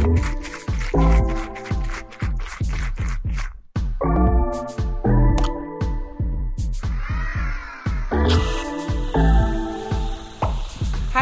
[0.00, 0.06] Hi,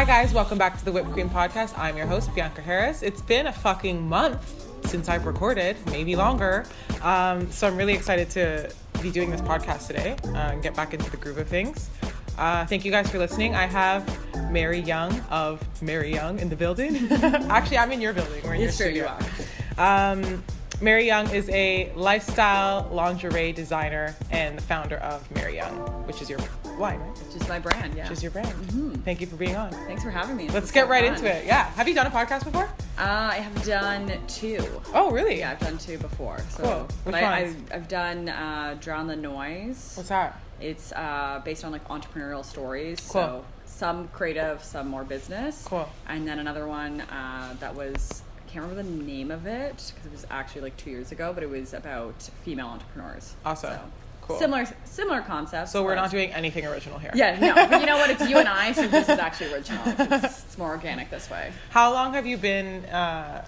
[0.04, 0.32] guys.
[0.32, 1.76] Welcome back to the Whipped Cream Podcast.
[1.76, 3.02] I'm your host, Bianca Harris.
[3.02, 6.64] It's been a fucking month since I've recorded, maybe longer.
[7.02, 8.72] Um, so I'm really excited to
[9.02, 11.90] be doing this podcast today uh, and get back into the groove of things.
[12.38, 13.56] Uh, thank you guys for listening.
[13.56, 14.06] I have
[14.50, 17.08] Mary Young of Mary Young in the building.
[17.50, 18.42] Actually, I'm in your building.
[18.44, 19.82] We're in Yes, your sure, you studio.
[19.82, 20.42] Um,
[20.80, 25.74] Mary Young is a lifestyle lingerie designer and the founder of Mary Young,
[26.06, 26.38] which is your
[26.78, 27.16] line, right?
[27.32, 28.04] Just my brand, yeah.
[28.04, 29.02] Which is your brand.
[29.04, 29.72] Thank you for being on.
[29.72, 30.44] Thanks for having me.
[30.46, 31.14] This Let's get so right fun.
[31.14, 31.44] into it.
[31.46, 31.64] Yeah.
[31.70, 32.64] Have you done a podcast before?
[32.96, 34.64] Uh, I have done two.
[34.94, 35.40] Oh, really?
[35.40, 36.38] Yeah, I've done two before.
[36.50, 36.88] So, Cool.
[37.04, 37.56] Which I, ones?
[37.70, 39.94] I've, I've done uh, Drown the Noise.
[39.96, 40.40] What's that?
[40.60, 43.00] It's uh, based on like entrepreneurial stories.
[43.00, 43.08] Cool.
[43.10, 43.44] So
[43.78, 45.64] some creative, some more business.
[45.64, 45.88] Cool.
[46.08, 50.06] And then another one uh, that was I can't remember the name of it because
[50.06, 53.34] it was actually like two years ago, but it was about female entrepreneurs.
[53.44, 53.74] Awesome.
[53.74, 53.80] So,
[54.22, 54.38] Cool.
[54.38, 55.72] Similar, similar concepts.
[55.72, 57.10] So we're not doing anything original here.
[57.14, 57.54] Yeah, no.
[57.54, 58.10] But you know what?
[58.10, 59.82] It's you and I, so this is actually original.
[59.86, 61.50] It's, it's more organic this way.
[61.70, 62.84] How long have you been?
[62.84, 63.46] Uh,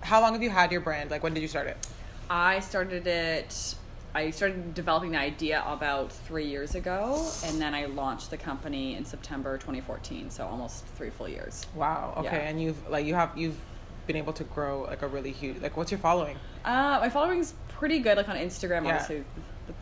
[0.00, 1.12] how long have you had your brand?
[1.12, 1.76] Like, when did you start it?
[2.28, 3.76] I started it.
[4.16, 8.94] I started developing the idea about three years ago, and then I launched the company
[8.96, 10.30] in September 2014.
[10.30, 11.66] So almost three full years.
[11.74, 12.14] Wow.
[12.16, 12.28] Okay.
[12.28, 12.48] Yeah.
[12.48, 13.58] And you've like you have you've
[14.06, 16.38] been able to grow like a really huge like what's your following?
[16.64, 18.84] Uh, my following's pretty good, like on Instagram.
[18.84, 18.92] Yeah.
[18.94, 19.24] Obviously,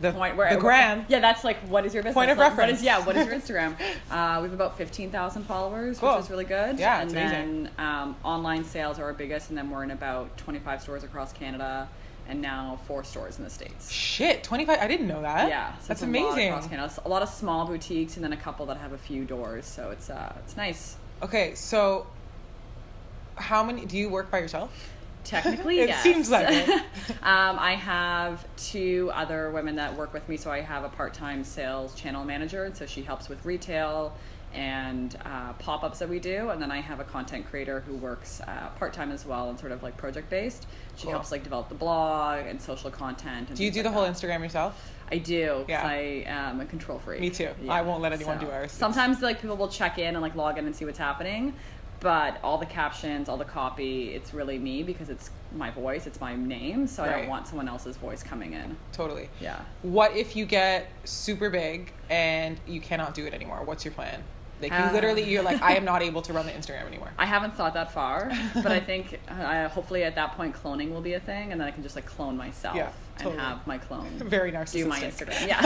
[0.01, 1.05] The- point where the gram.
[1.07, 2.15] Yeah, that's like what is your business?
[2.15, 2.79] Point of Like, reference.
[2.79, 2.99] is yeah?
[3.05, 3.71] What is your Instagram?
[4.11, 6.13] uh, we have about 15,000 followers, Cool.
[6.15, 6.77] which is really good.
[6.77, 10.81] Yeah, and then um, online sales are our biggest, and then we're in about 25
[10.81, 11.87] stores across Canada,
[12.27, 13.91] and now four stores in the states.
[13.91, 14.79] Shit, twenty five.
[14.79, 15.49] I didn't know that.
[15.49, 16.51] Yeah, so that's lot amazing.
[16.51, 19.65] across A lot of small boutiques, and then a couple that have a few doors.
[19.65, 20.97] So it's uh, it's nice.
[21.21, 22.07] Okay, so
[23.35, 24.91] how many do you work by yourself?
[25.23, 26.03] Technically, It yes.
[26.03, 26.69] seems like it.
[27.23, 30.37] um, I have two other women that work with me.
[30.37, 34.15] So I have a part-time sales channel manager, and so she helps with retail
[34.55, 36.49] and uh, pop-ups that we do.
[36.49, 39.71] And then I have a content creator who works uh, part-time as well and sort
[39.71, 40.65] of like project-based.
[40.95, 41.11] She Cool.
[41.11, 43.49] helps like develop the blog and social content.
[43.49, 44.13] And Do you do the whole that.
[44.13, 44.91] Instagram yourself?
[45.11, 45.65] I do.
[45.67, 45.85] Yeah.
[45.85, 47.21] I am a control freak.
[47.21, 47.49] Me too.
[47.69, 48.71] I won't let anyone do ours.
[48.71, 51.53] Sometimes like people will check in and like log in and see what's happening,
[51.99, 56.19] but all the captions, all the copy, it's really me because it's my voice, it's
[56.19, 58.75] my name, so I don't want someone else's voice coming in.
[58.93, 59.29] Totally.
[59.39, 59.59] Yeah.
[59.83, 63.61] What if you get super big and you cannot do it anymore?
[63.63, 64.23] What's your plan?
[64.61, 67.11] Like you literally, you're like, I am not able to run the Instagram anymore.
[67.17, 71.01] I haven't thought that far, but I think uh, hopefully at that point cloning will
[71.01, 73.33] be a thing, and then I can just like clone myself Yeah, totally.
[73.37, 74.87] and have my clone Very do narcissistic.
[74.87, 75.47] my Instagram.
[75.47, 75.59] Yeah,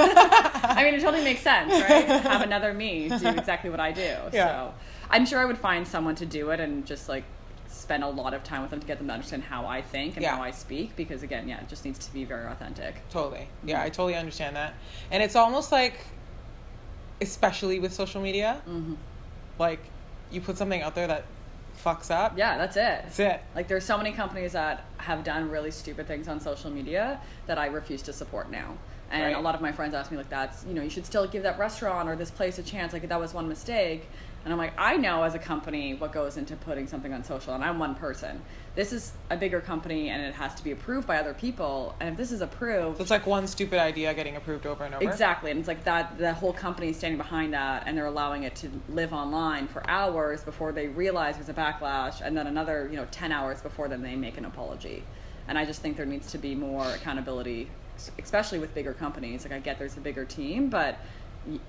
[0.64, 2.06] I mean it totally makes sense, right?
[2.06, 4.02] Have another me do exactly what I do.
[4.02, 4.32] Yeah.
[4.32, 4.74] So
[5.12, 7.24] I'm sure I would find someone to do it and just like
[7.68, 10.16] spend a lot of time with them to get them to understand how I think
[10.16, 10.36] and Yeah.
[10.36, 12.96] how I speak because again, yeah, it just needs to be very authentic.
[13.10, 13.42] Totally.
[13.60, 13.70] Mm-hmm.
[13.70, 14.74] Yeah, I totally understand that.
[15.12, 16.00] And it's almost like,
[17.22, 18.94] especially with social media, Mm-hmm.
[19.58, 19.80] like
[20.32, 21.26] you put something out there that
[21.84, 22.38] fucks up.
[22.38, 23.02] Yeah, that's it.
[23.04, 23.42] That's it.
[23.56, 27.58] Like there's so many companies that have done really stupid things on social media that
[27.58, 28.78] I refuse to support now.
[29.12, 29.36] And Right.
[29.36, 31.42] a lot of my friends ask me like that's you know you should still give
[31.44, 34.08] that restaurant or this place a chance like that was one mistake.
[34.50, 37.54] And I'm like I know as a company what goes into putting something on social
[37.54, 38.42] and I'm one person.
[38.74, 41.96] This is a bigger company and it has to be approved by other people.
[42.00, 44.96] And if this is approved, So it's like one stupid idea getting approved over and
[44.96, 45.08] over.
[45.08, 46.18] Exactly, and it's like that.
[46.18, 49.88] The whole company is standing behind that, and they're allowing it to live online for
[49.88, 53.88] hours before they realize there's a backlash, and then another, you know, ten hours before
[53.88, 55.04] then they make an apology.
[55.48, 57.70] And I just think there needs to be more accountability,
[58.18, 59.44] especially with bigger companies.
[59.44, 60.98] Like I get there's a bigger team, but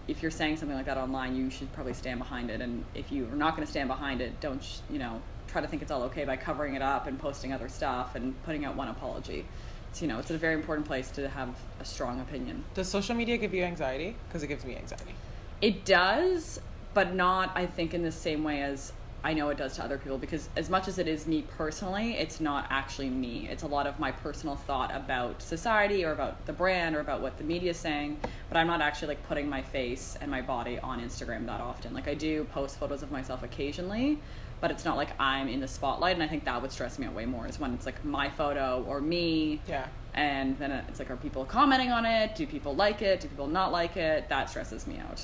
[0.08, 2.60] if you're saying something like that online, you should probably stand behind it.
[2.60, 5.20] And if you're not going to stand behind it, don't you know
[5.50, 8.40] try to think it's all okay by covering it up and posting other stuff and
[8.44, 9.44] putting out one apology.
[9.90, 11.48] It's, you know, it's a very important place to have
[11.80, 12.64] a strong opinion.
[12.74, 14.14] Does social media give you anxiety?
[14.28, 15.14] Because it gives me anxiety.
[15.60, 16.60] It does,
[16.94, 18.92] but not, I think, in the same way as
[19.22, 20.16] I know it does to other people.
[20.18, 23.48] Because as much as it is me personally, it's not actually me.
[23.50, 27.20] It's a lot of my personal thought about society or about the brand or about
[27.20, 28.18] what the media is saying.
[28.48, 31.92] But I'm not actually like putting my face and my body on Instagram that often.
[31.92, 34.18] Like I do post photos of myself occasionally,
[34.60, 36.14] but it's not like I'm in the spotlight.
[36.14, 38.30] And I think that would stress me out way more is when it's like my
[38.30, 39.86] photo or me Yeah.
[40.14, 43.46] and then it's like are people commenting on it do people like it do people
[43.46, 45.22] not like it that stresses me out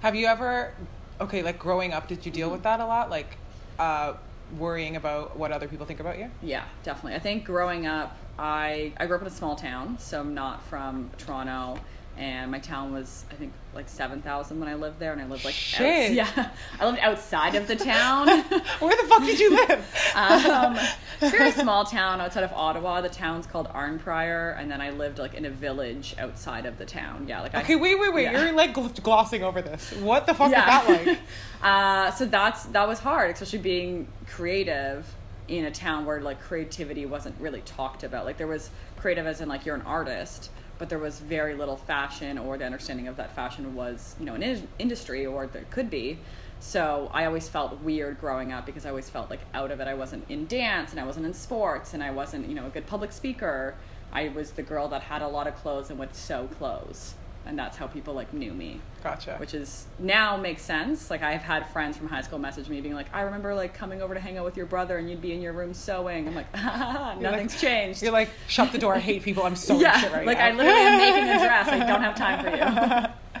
[0.00, 0.74] Have you ever,
[1.20, 3.10] okay, like growing up, did you deal with that a lot?
[3.10, 3.36] Like,
[3.78, 4.14] uh,
[4.58, 6.30] worrying about what other people think about you?
[6.42, 10.20] yeah definitely i think growing up i i grew up in a small town so
[10.20, 11.78] i'm not from toronto
[12.16, 15.44] and my town was i think like 7000 when i lived there and i lived
[15.44, 16.12] like Shit.
[16.14, 18.28] yeah i lived outside of the town
[18.80, 20.12] Where the fuck did you live?
[20.14, 20.78] um,
[21.20, 23.00] very small town outside of Ottawa.
[23.00, 26.84] The town's called Arnprior, and then I lived like in a village outside of the
[26.84, 27.26] town.
[27.28, 28.22] Yeah, like I, Okay, wait, wait, wait.
[28.24, 28.44] Yeah.
[28.44, 29.92] You're like gl- glossing over this.
[29.92, 30.80] What the fuck yeah.
[30.80, 31.18] is that like?
[31.62, 35.06] uh, so that's that was hard, especially being creative
[35.48, 38.24] in a town where like creativity wasn't really talked about.
[38.24, 41.76] Like there was creative as in like you're an artist, but there was very little
[41.76, 45.66] fashion or the understanding of that fashion was you know an in- industry or there
[45.70, 46.18] could be.
[46.60, 49.88] So I always felt weird growing up because I always felt like out of it.
[49.88, 52.70] I wasn't in dance and I wasn't in sports and I wasn't you know a
[52.70, 53.74] good public speaker.
[54.12, 57.14] I was the girl that had a lot of clothes and would sew clothes,
[57.46, 59.36] and that's how people like knew me Gotcha.
[59.36, 61.10] which is now makes sense.
[61.10, 64.00] Like I've had friends from high school message me being like, "I remember like coming
[64.00, 66.34] over to hang out with your brother, and you'd be in your room sewing." I'm
[66.34, 68.94] like, You're "Nothing's like- changed." You're like, shut the door.
[68.94, 69.42] I hate people.
[69.44, 70.46] I'm sewing yeah, shit right like now.
[70.46, 71.68] I literally am making a dress.
[71.68, 72.50] I don't have time for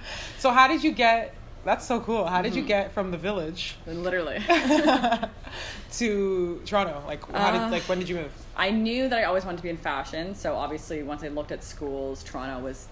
[0.38, 1.34] so how did you get?
[1.64, 2.26] That's so cool.
[2.26, 2.42] How Mm-hmm.
[2.42, 4.38] did you get from the village literally.
[5.92, 7.02] to Toronto?
[7.06, 8.32] Like, how did Uh, like when did you move?
[8.56, 11.52] I knew that I always wanted to be in fashion, so obviously once I looked
[11.52, 12.88] at schools, Toronto was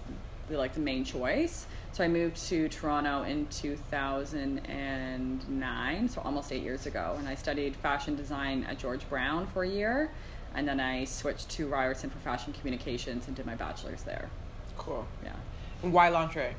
[0.49, 1.67] the, like the main choice.
[1.91, 7.75] So I moved to Toronto in 2009, so almost eight years ago, and I studied
[7.75, 10.09] fashion design at George Brown for a year,
[10.55, 14.29] and then I switched to Ryerson for fashion communications and did my bachelor's there.
[14.77, 15.05] Cool.
[15.23, 15.35] Yeah.
[15.83, 16.55] And why lingerie?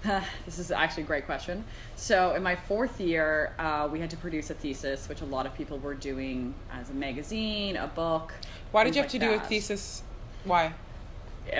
[0.46, 1.64] this is actually a great question.
[1.96, 5.46] So, in my fourth year, uh, we had to produce a thesis, which a lot
[5.46, 8.32] of people were doing as a magazine, a book.
[8.70, 10.02] Why did you have like to do a thesis?
[10.44, 10.72] Why?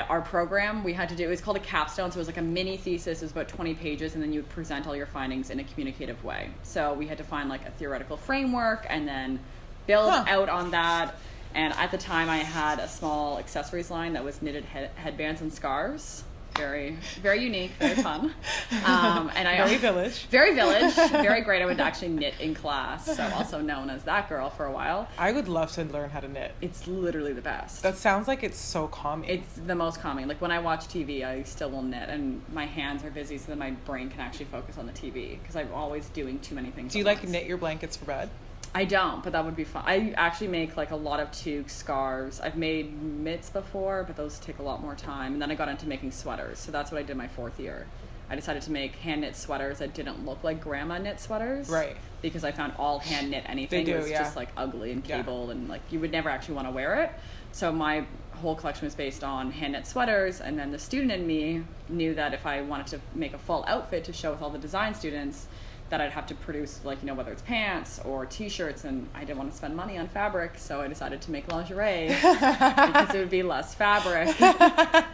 [0.08, 2.36] Our program, we had to do it was called a capstone, so it was like
[2.36, 3.22] a mini thesis.
[3.22, 5.64] It was about 20 pages, and then you would present all your findings in a
[5.64, 6.50] communicative way.
[6.62, 9.40] So, we had to find like a theoretical framework and then
[9.86, 10.24] build Huh.
[10.28, 11.14] out on that.
[11.54, 15.40] And at the time, I had a small accessories line that was knitted head- headbands
[15.40, 16.24] and scarves.
[16.58, 18.34] Very, very unique, very fun.
[18.84, 20.26] Um, and I Very village.
[20.26, 21.62] very village, very great.
[21.62, 25.08] I would actually knit in class, so also known as that girl for a while.
[25.18, 26.52] I would love to learn how to knit.
[26.60, 27.82] It's literally the best.
[27.82, 29.28] That sounds like it's so calming.
[29.30, 30.28] it's the most calming.
[30.28, 33.46] Like when I watch TV, I still will knit, and my hands are busy, so
[33.48, 36.70] that my brain can actually focus on the TV because I'm always doing too many
[36.70, 36.92] things.
[36.92, 38.28] do you like knit your blankets for bed?
[38.74, 39.82] I don't, but that would be fun.
[39.86, 42.40] I actually make like a lot of toque scarves.
[42.40, 45.32] I've made mitts before, but those take a lot more time.
[45.32, 46.58] And then I got into making sweaters.
[46.58, 47.86] So that's what I did my fourth year.
[48.30, 51.68] I decided to make hand knit sweaters that didn't look like grandma knit sweaters.
[51.70, 51.96] Right.
[52.20, 54.18] Because I found all hand knit anything do, was yeah.
[54.22, 55.16] just like ugly and Yeah.
[55.16, 57.10] cable and like you would never actually want to wear it.
[57.52, 61.26] So my whole collection was based on hand knit sweaters and then the student in
[61.26, 64.50] me knew that if I wanted to make a full outfit to show with all
[64.50, 65.46] the design students
[65.90, 69.20] that I'd have to produce like you know whether it's pants or t-shirts and I
[69.20, 73.18] didn't want to spend money on fabric so I decided to make lingerie because it
[73.18, 74.34] would be less fabric.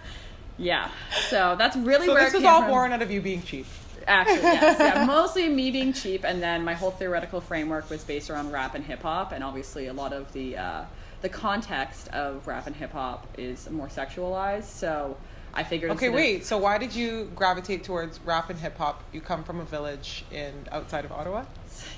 [0.59, 0.91] yeah.
[1.29, 2.71] So that's really So where this it was all from.
[2.71, 3.67] born out of you being cheap.
[4.06, 4.79] Actually, yes.
[4.79, 8.75] Yeah, mostly me being cheap, and then my whole theoretical framework was based around rap
[8.75, 10.85] and hip hop, and obviously a lot of the uh,
[11.23, 14.65] the context of rap and hip hop is more sexualized.
[14.65, 15.17] So
[15.56, 15.91] I figured.
[15.93, 16.45] Okay, instead of- wait.
[16.47, 19.03] So why did you gravitate towards rap and hip hop?
[19.12, 21.45] You come from a village in outside of Ottawa.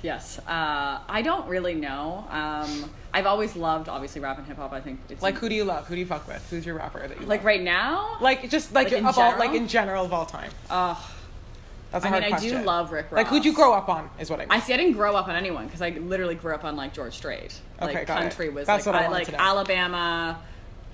[0.03, 2.25] Yes, uh, I don't really know.
[2.29, 4.73] Um, I've always loved, obviously, rap and hip hop.
[4.73, 5.87] I think it's Like, who do you love?
[5.87, 6.45] Who do you fuck with?
[6.49, 7.45] Who's your rapper that you like love?
[7.45, 8.17] right now.
[8.21, 9.39] Like just like, Like in of all, general?
[9.39, 10.51] like in general of all time.
[10.69, 10.97] Ugh.
[11.91, 12.59] That's a I mean, I question.
[12.59, 13.17] do love Rick Ross.
[13.17, 14.09] Like, who'd you grow up on?
[14.19, 14.51] Is what I mean.
[14.51, 14.73] I see.
[14.73, 17.57] I didn't grow up on anyone because I literally grew up on like George Strait.
[17.79, 18.21] Like Okay, got it.
[18.23, 19.31] country was That's like what I like.
[19.33, 20.37] Alabama,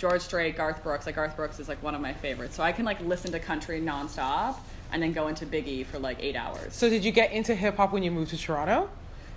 [0.03, 1.05] George Strait, Garth Brooks.
[1.05, 2.57] Like Garth Brooks is like one of my favorites.
[2.57, 4.57] So I can like listen to country nonstop
[4.91, 6.75] and then go into Biggie for like eight hours.
[6.75, 8.89] so did you get into hip hop when you moved to Toronto?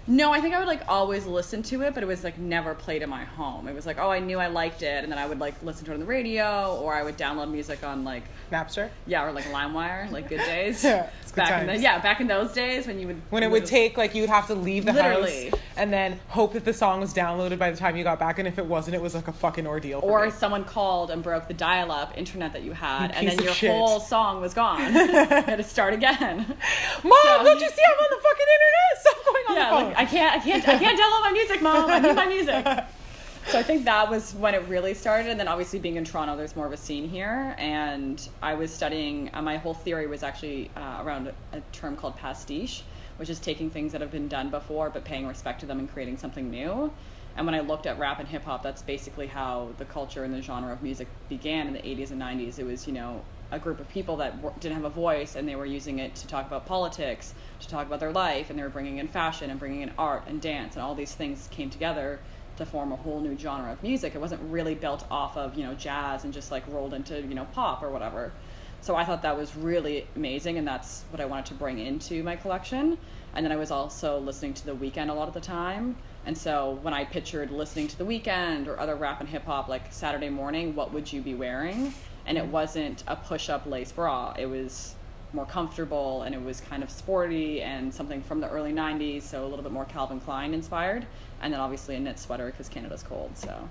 [0.09, 2.75] No, I think I would like always listen to it, but it was like never
[2.75, 3.69] played in my home.
[3.69, 5.85] It was like, oh, I knew I liked it, and then I would like listen
[5.87, 8.89] to it on the radio, or I would download music on like Napster.
[9.07, 10.83] yeah, or like LimeWire, like good days.
[10.85, 13.67] Yeah, back in the, yeah, back in those days when you would When it would
[13.67, 15.51] take like you would have to leave the Literally.
[15.51, 18.39] house and then hope that the song was downloaded by the time you got back,
[18.39, 20.01] and if it wasn't, it was like a fucking ordeal.
[20.03, 20.31] Or me.
[20.31, 23.71] someone called and broke the dial-up internet that you had, You and then your shit.
[23.71, 24.81] whole song was gone.
[24.95, 26.39] you had to start again.
[26.39, 28.73] Mom, So- don't you see I'm on the fucking internet?
[29.01, 29.85] Stop going on yeah, the phone.
[29.85, 31.91] like I can't, I can't, I can't download my music, mom.
[31.91, 32.85] I need my music.
[33.49, 36.37] So I think that was when it really started, and then obviously being in Toronto,
[36.37, 39.31] there's more of a scene here, and I was studying.
[39.33, 42.83] Uh, my whole theory was actually uh, around a, a term called pastiche,
[43.19, 45.89] which is taking things that have been done before but paying respect to them and
[45.89, 46.93] creating something new.
[47.37, 50.35] And when I looked at rap and hip hop, that's basically how the culture and
[50.35, 52.59] the genre of music began in the 80s and 90s.
[52.59, 53.23] It was, you know,
[53.53, 56.27] a group of people that didn't have a voice and they were using it to
[56.27, 59.61] talk about politics, to talk about their life, and they were bringing in fashion and
[59.61, 62.19] bringing in art and dance, and all these things came together
[62.57, 64.15] to form a whole new genre of music.
[64.15, 67.35] It wasn't really built off of, you know, jazz and just like rolled into, you
[67.35, 68.33] know, pop or whatever.
[68.81, 72.23] So I thought that was really amazing, and that's what I wanted to bring into
[72.23, 72.99] my collection.
[73.35, 75.97] And then I was also listening to The Weeknd a lot of the time,
[76.27, 79.69] And so when I pictured listening to The Weeknd or other rap and hip hop
[79.69, 81.95] like Saturday morning, what would you be wearing?
[82.27, 84.35] And it wasn't a push up lace bra.
[84.37, 84.97] It was
[85.33, 89.45] more comfortable and it was kind of sporty and something from the early 90s, so
[89.45, 91.07] a little bit more Calvin Klein inspired.
[91.41, 93.37] And then obviously a knit sweater because Canada's cold.
[93.37, 93.69] So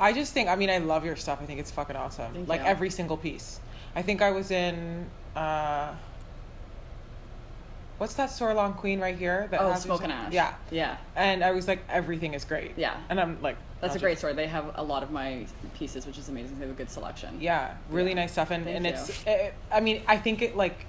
[0.00, 1.40] I just think, I mean, I love your stuff.
[1.42, 2.32] I think it's fucking awesome.
[2.32, 2.66] Thank like you.
[2.66, 3.60] every single piece.
[3.96, 5.92] I think I was in, uh,
[7.98, 9.48] what's that store Long Queen right here?
[9.50, 10.32] That oh, smoke and ash.
[10.32, 10.54] Yeah.
[10.70, 10.96] yeah.
[11.16, 12.72] And I was like, everything is great.
[12.76, 12.96] Yeah.
[13.08, 14.34] And I'm like, That's a great story.
[14.34, 16.58] They have a lot of my pieces, which is amazing.
[16.58, 17.40] They have a good selection.
[17.40, 18.16] Yeah, really Yeah.
[18.16, 18.50] nice stuff.
[18.50, 18.92] And, Thank and you.
[18.92, 20.86] it's, it, I mean, I think it like,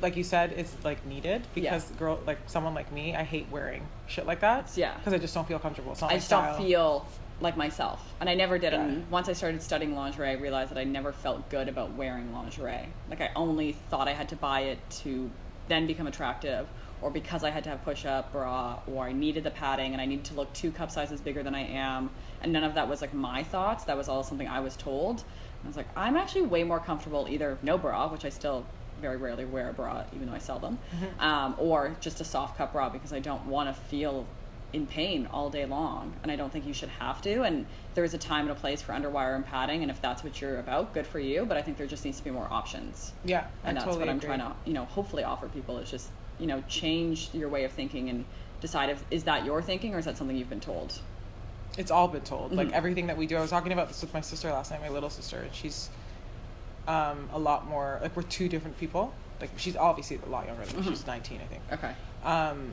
[0.00, 1.62] like you said, it's like needed Yeah.
[1.62, 4.70] because girl, like someone like me, I hate wearing shit like that.
[4.76, 4.94] Yeah.
[4.96, 5.96] Because I just don't feel comfortable.
[6.02, 6.56] I just style.
[6.56, 7.06] don't feel
[7.40, 8.74] like myself, and I never did.
[8.74, 8.86] Um, yeah.
[8.94, 12.32] And once I started studying lingerie, I realized that I never felt good about wearing
[12.32, 12.88] lingerie.
[13.08, 15.30] Like I only thought I had to buy it to
[15.68, 16.66] then become attractive,
[17.00, 20.06] or because I had to have push-up bra, or I needed the padding and I
[20.06, 22.10] needed to look two cup sizes bigger than I am.
[22.42, 23.84] And none of that was like my thoughts.
[23.84, 25.24] That was all something I was told.
[25.64, 28.64] I was like, I'm actually way more comfortable either no bra, which I still
[29.00, 30.78] very rarely wear a bra, even though I sell them,
[31.18, 34.26] um, or just a soft cup bra because I don't want to feel
[34.72, 37.66] in pain all day long and i don't think you should have to and
[37.96, 40.60] there's a time and a place for underwire and padding and if that's what you're
[40.60, 43.46] about good for you but i think there just needs to be more options Yeah.
[43.64, 44.28] and I that's totally what i'm agree.
[44.28, 47.72] trying to you know hopefully offer people is just you know change your way of
[47.72, 48.24] thinking and
[48.60, 51.00] decide if is that your thinking or is that something you've been told
[51.76, 52.52] it's all been told.
[52.52, 52.72] Like Mhm.
[52.72, 53.36] everything that we do.
[53.36, 55.88] I was talking about this with my sister last night, my little sister, and she's
[56.90, 59.12] um, a lot more like we're two different people.
[59.40, 60.82] Like she's obviously a lot younger than me.
[60.82, 60.88] Mhm.
[60.90, 61.62] She's 19, I think.
[61.72, 61.92] okay
[62.24, 62.72] Um,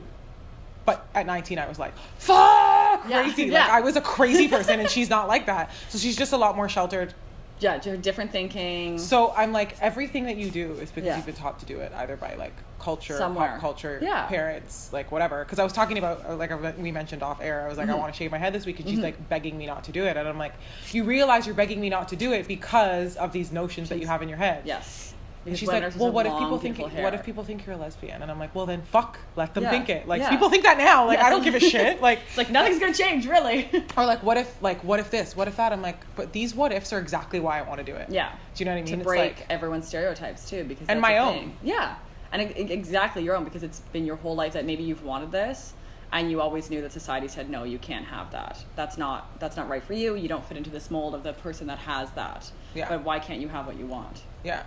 [0.84, 3.22] but at 19, I was like, fuck, Yeah.
[3.22, 3.50] crazy.
[3.58, 5.70] Like I was a crazy person, and she's not like that.
[5.88, 7.14] So she's just a lot more sheltered.
[7.60, 11.16] yeah different thinking So I'm like, everything that you do is because Yeah.
[11.16, 13.50] you've been taught to do it, either by like culture, Somewhere.
[13.52, 14.26] pop culture, Yeah.
[14.26, 15.44] parents, like whatever.
[15.44, 17.92] Because I was talking about, uh, like we mentioned off air, I was like, I
[17.92, 17.98] Mhm.
[17.98, 19.02] want to shave my head this week, and she's Mhm.
[19.04, 20.54] like begging me not to do it, and I'm like,
[20.92, 24.06] you realize you're begging me not to do it because of these notions that you
[24.06, 24.62] have in your head.
[24.64, 25.14] yes
[25.46, 26.76] And she's like, well, what if people think?
[26.78, 28.20] What if people think you're a lesbian?
[28.20, 29.70] And I'm like, well, then fuck, let them Yeah.
[29.70, 30.06] think it.
[30.06, 30.28] Like Yeah.
[30.28, 31.06] people think that now.
[31.06, 32.02] Like I don't give a shit.
[32.02, 33.66] Like it's like nothing's gonna change really
[33.96, 35.34] or like what if like what if this?
[35.34, 35.72] What if that?
[35.72, 38.08] I'm like, but these what ifs are exactly why I want to do it.
[38.10, 38.98] yeah Do you know what I mean?
[38.98, 41.54] to break like- everyone's stereotypes too because And my own.
[41.62, 41.94] yeah
[42.32, 45.72] and exactly your own because it's been your whole life that maybe you've wanted this
[46.12, 49.56] and you always knew that society said no you can't have that that's not that's
[49.56, 52.10] not right for you you don't fit into this mold of the person that has
[52.12, 52.88] that Yeah.
[52.88, 54.62] but why can't you have what you want Yeah.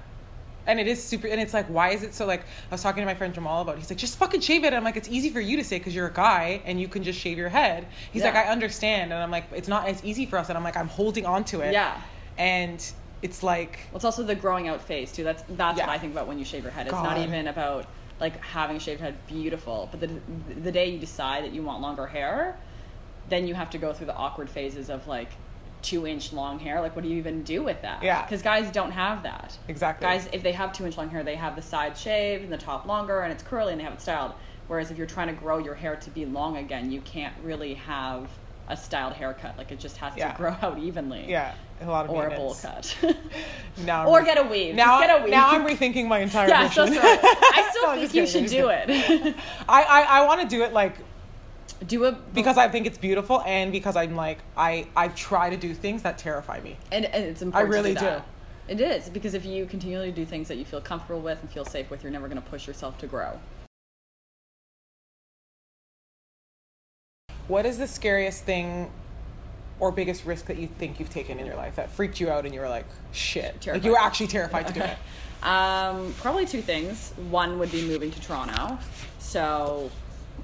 [0.67, 2.41] And it is super, and it's like, why is it so like?
[2.41, 3.77] I was talking to my friend Jamal about.
[3.77, 3.79] it.
[3.79, 4.75] He's like, just fucking shave it.
[4.75, 7.01] I'm like, it's easy for you to say because you're a guy and you can
[7.01, 7.87] just shave your head.
[8.13, 10.49] He's like, I understand, and I'm like, it's not as easy for us.
[10.49, 11.73] And I'm like, I'm holding on to it.
[11.73, 11.99] Yeah.
[12.37, 12.79] And
[13.21, 15.23] it's like, well, it's also the growing out phase too.
[15.23, 15.87] That's that's Yeah.
[15.87, 16.87] what i think about when you shave your head.
[16.87, 17.85] It's not even about
[18.19, 20.07] like having a shaved head beautiful but the
[20.61, 22.55] the day you decide that you want longer hair
[23.29, 25.29] then you have to go through the awkward phases of like
[25.81, 26.79] two inch long hair.
[26.81, 28.03] Like what do you even do with that?
[28.03, 28.21] Yeah.
[28.23, 29.57] because guys don't have that.
[29.67, 30.05] Exactly.
[30.05, 32.57] guys if they have two inch long hair they have the sides shaved and the
[32.57, 34.33] top longer and it's curly and they have it styled.
[34.67, 37.73] Whereas if you're trying to grow your hair to be long again you can't really
[37.75, 38.29] have
[38.71, 39.57] a styled haircut.
[39.57, 40.31] Like it just has Yeah.
[40.31, 41.25] to grow out evenly.
[41.29, 42.95] Yeah, a lot of or a bowl cut.
[43.85, 44.75] Now or get a weave.
[44.75, 47.87] Now, just get a weave now I'm rethinking my entire yeah so sorry i still
[47.87, 49.35] No, think you kidding, should do it.
[49.69, 50.95] I, I, I want to do it like
[51.87, 55.57] do a because I think it's beautiful and because I'm like I I try to
[55.57, 56.77] do things that terrify me.
[56.91, 57.99] and, and it's important I really do.
[58.01, 58.21] do,
[58.67, 61.65] it is because if you continually do things that you feel comfortable with and feel
[61.65, 63.39] safe with you're never going to push yourself to grow
[67.51, 68.89] What is the scariest thing
[69.81, 72.45] or biggest risk that you think you've taken in your life that freaked you out
[72.45, 73.67] and you were like, shit?
[73.67, 74.97] Like you were actually terrified to do it.
[75.43, 77.13] Um, probably two things.
[77.31, 78.77] One would be moving to Toronto.
[79.17, 79.89] So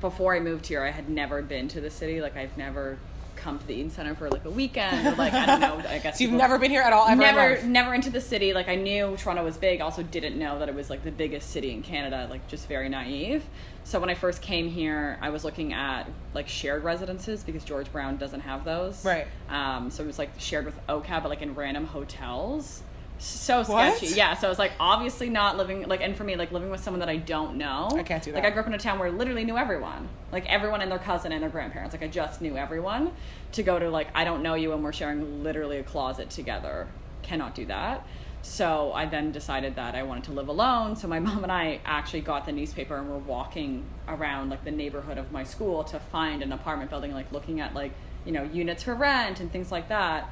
[0.01, 2.19] before I moved here, I had never been to the city.
[2.19, 2.97] Like I've never
[3.37, 5.81] come to the Eaton Centre for like a weekend or like I don't know.
[5.89, 7.21] I guess So you've never been here at all ever?
[7.21, 8.53] never never into the city.
[8.53, 9.79] Like I knew Toronto was big.
[9.81, 12.27] Also didn't know that it was like the biggest city in Canada.
[12.29, 13.43] Like just very naive.
[13.83, 17.89] So when I first came here, I was looking at like shared residences because George
[17.93, 19.05] Brown doesn't have those.
[19.05, 19.27] Right.
[19.49, 22.81] Um, so it was like shared with OCAD, but like in random hotels.
[23.19, 23.97] So What?
[23.97, 24.15] sketchy.
[24.15, 24.35] Yeah.
[24.35, 26.99] So I was like obviously not living like, and for me like living with someone
[26.99, 27.89] that I don't know.
[27.91, 28.43] I can't do that.
[28.43, 28.51] Like.
[28.51, 30.07] I grew up in a town where I literally knew everyone.
[30.31, 31.93] Like everyone and their cousin and their grandparents.
[31.93, 33.11] Like I just knew everyone.
[33.53, 36.87] To go to like I don't know you and we're sharing literally a closet together.
[37.23, 38.05] Cannot do that.
[38.43, 40.95] So I then decided that I wanted to live alone.
[40.95, 44.71] So my mom and I actually got the newspaper and were walking around like the
[44.71, 47.91] neighborhood of my school to find an apartment building, like looking at like,
[48.25, 50.29] you know, units for rent and things like that.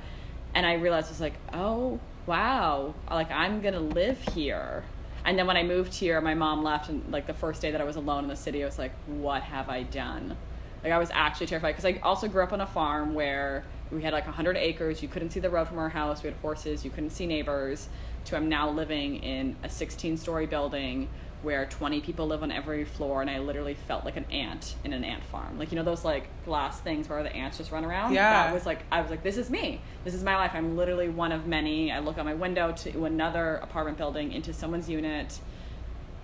[0.54, 4.84] And I realized I was like, oh wow, like I'm gonna live here.
[5.26, 7.82] And then when I moved here, my mom left, and like the first day that
[7.82, 10.38] I was alone in the city, I was like, what have I done?
[10.84, 14.04] Like I was actually terrified because I also grew up on a farm where we
[14.04, 15.02] had like 100 acres.
[15.02, 16.22] You couldn't see the road from our house.
[16.22, 16.86] We had horses.
[16.86, 17.90] You couldn't see neighbors.
[18.26, 21.10] To I'm now living in a 16 story building
[21.46, 24.94] where 20 people live on every floor and I literally felt like an ant in
[24.94, 25.60] an ant farm.
[25.60, 28.14] Like you know those like glass things where the ants just run around?
[28.14, 28.48] Yeah.
[28.48, 29.80] That was like I was like this is me.
[30.04, 30.52] This is my life.
[30.56, 31.92] I'm literally one of many.
[31.92, 35.40] I look out my window to another apartment building into someone's unit.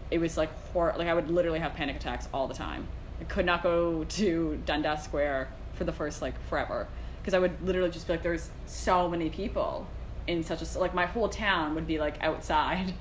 [0.10, 2.88] It was like hor- like I would literally have panic attacks all the time.
[3.22, 6.88] I could not go to Dundas Square for the first like forever
[7.22, 9.88] because I would literally just be like there's so many people
[10.26, 12.96] in such a like my whole town would be like outside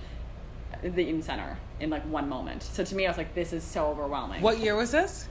[0.83, 2.63] the Eaton Centre in like one moment.
[2.63, 4.43] So to me, I was like, this is so overwhelming.
[4.43, 5.29] What year was this?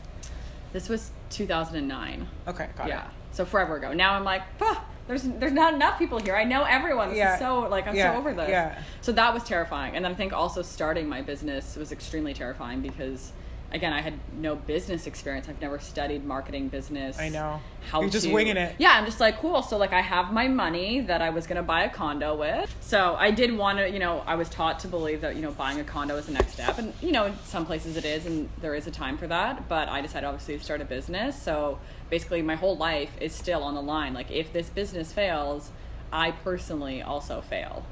[0.73, 2.27] This was 2009.
[2.47, 3.05] Okay, got yeah.
[3.05, 3.11] it.
[3.31, 3.93] So forever ago.
[3.93, 6.35] Now I'm like, "Bah, there's there's not enough people here.
[6.35, 7.09] I know everyone.
[7.09, 7.33] This Yeah.
[7.33, 8.13] is so like I'm Yeah.
[8.13, 8.49] so over this.
[8.49, 8.81] Yeah.
[9.01, 9.95] So that was terrifying.
[9.95, 13.31] And then I think also starting my business was extremely terrifying because
[13.71, 15.47] again, I had no business experience.
[15.47, 17.19] I've never studied marketing business.
[17.19, 17.61] I know.
[17.89, 18.75] How You're just to- winging it.
[18.79, 19.61] Yeah, I'm just like, cool.
[19.61, 22.73] So like I have my money that I was gonna buy a condo with.
[22.81, 25.51] So I did want to, you know, I was taught to believe that, you know,
[25.51, 26.77] buying a condo is the next step.
[26.77, 29.67] And, you know, in some places it is and there is a time for that.
[29.69, 31.41] But I decided obviously to start a business.
[31.41, 34.13] So basically my whole life is still on the line.
[34.13, 35.71] Like if this business fails,
[36.11, 37.85] I personally also fail.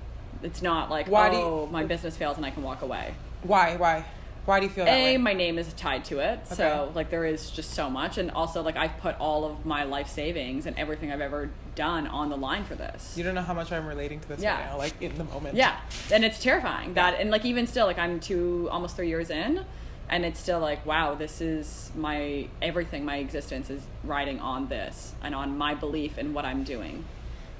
[0.44, 2.82] It's not like, Why do oh, you- oh, my business fails and I can walk
[2.82, 3.14] away.
[3.44, 3.76] Why?
[3.78, 4.06] Why?
[4.48, 5.18] Why do you feel that A, way?
[5.18, 8.62] my name is tied to it, so like there is just so much, and also
[8.62, 12.38] like I've put all of my life savings and everything I've ever done on the
[12.38, 13.16] line for this.
[13.18, 14.56] you don't know how much I'm relating to this Yeah.
[14.56, 15.56] right now, like in the moment.
[15.58, 15.76] Yeah,
[16.14, 19.66] and it's terrifying that, and like even still, like I'm two, almost three years in,
[20.10, 23.04] and it's still like, wow, this is my everything.
[23.04, 27.04] My existence is riding on this and on my belief in what I'm doing.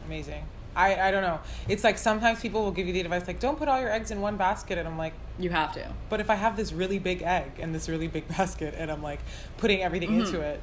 [0.06, 0.46] Amazing.
[0.78, 1.40] I, I don't know.
[1.68, 4.12] It's like sometimes people will give you the advice like, don't put all your eggs
[4.12, 5.92] in one basket, and I'm like, You have to.
[6.10, 9.02] but if I have this really big egg and this really big basket, and I'm
[9.04, 9.20] like
[9.58, 10.26] putting everything Mm-hmm.
[10.26, 10.62] into it,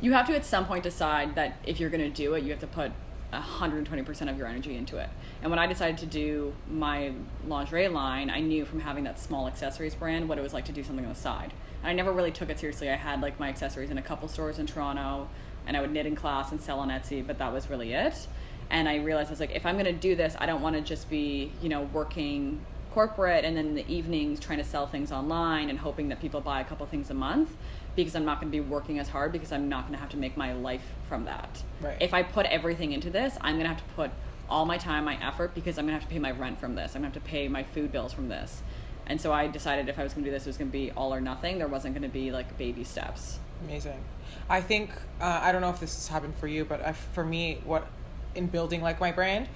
[0.00, 2.50] you have to at some point decide that if you're going to do it, you
[2.50, 2.90] have to put
[3.32, 5.08] 120% of your energy into it.
[5.42, 7.12] And when I decided to do my
[7.46, 10.72] lingerie line, I knew from having that small accessories brand what it was like to
[10.72, 11.52] do something on the side.
[11.82, 12.90] And I never really took it seriously.
[12.90, 15.28] I had like my accessories in a couple stores in Toronto,
[15.66, 18.26] and I would knit in class and sell on Etsy, but that was really it.
[18.70, 20.76] And I realized I was like, if I'm going to do this, I don't want
[20.76, 24.86] to just be, you know, working corporate and then in the evenings trying to sell
[24.86, 27.56] things online and hoping that people buy a couple things a month
[27.94, 30.10] because I'm not going to be working as hard because I'm not going to have
[30.10, 31.62] to make my life from that.
[31.80, 31.96] Right.
[32.00, 34.10] If I put everything into this, I'm going to have to put
[34.48, 36.74] all my time, my effort because I'm going to have to pay my rent from
[36.74, 36.94] this.
[36.94, 38.62] I'm going to have to pay my food bills from this.
[39.06, 40.72] And so I decided if I was going to do this, it was going to
[40.72, 41.58] be all or nothing.
[41.58, 43.38] There wasn't going to be like baby steps.
[43.64, 44.00] Amazing.
[44.48, 47.24] I think uh, I don't know if this has happened for you, but I, for
[47.24, 47.86] me, what
[48.34, 49.48] in building like my brand,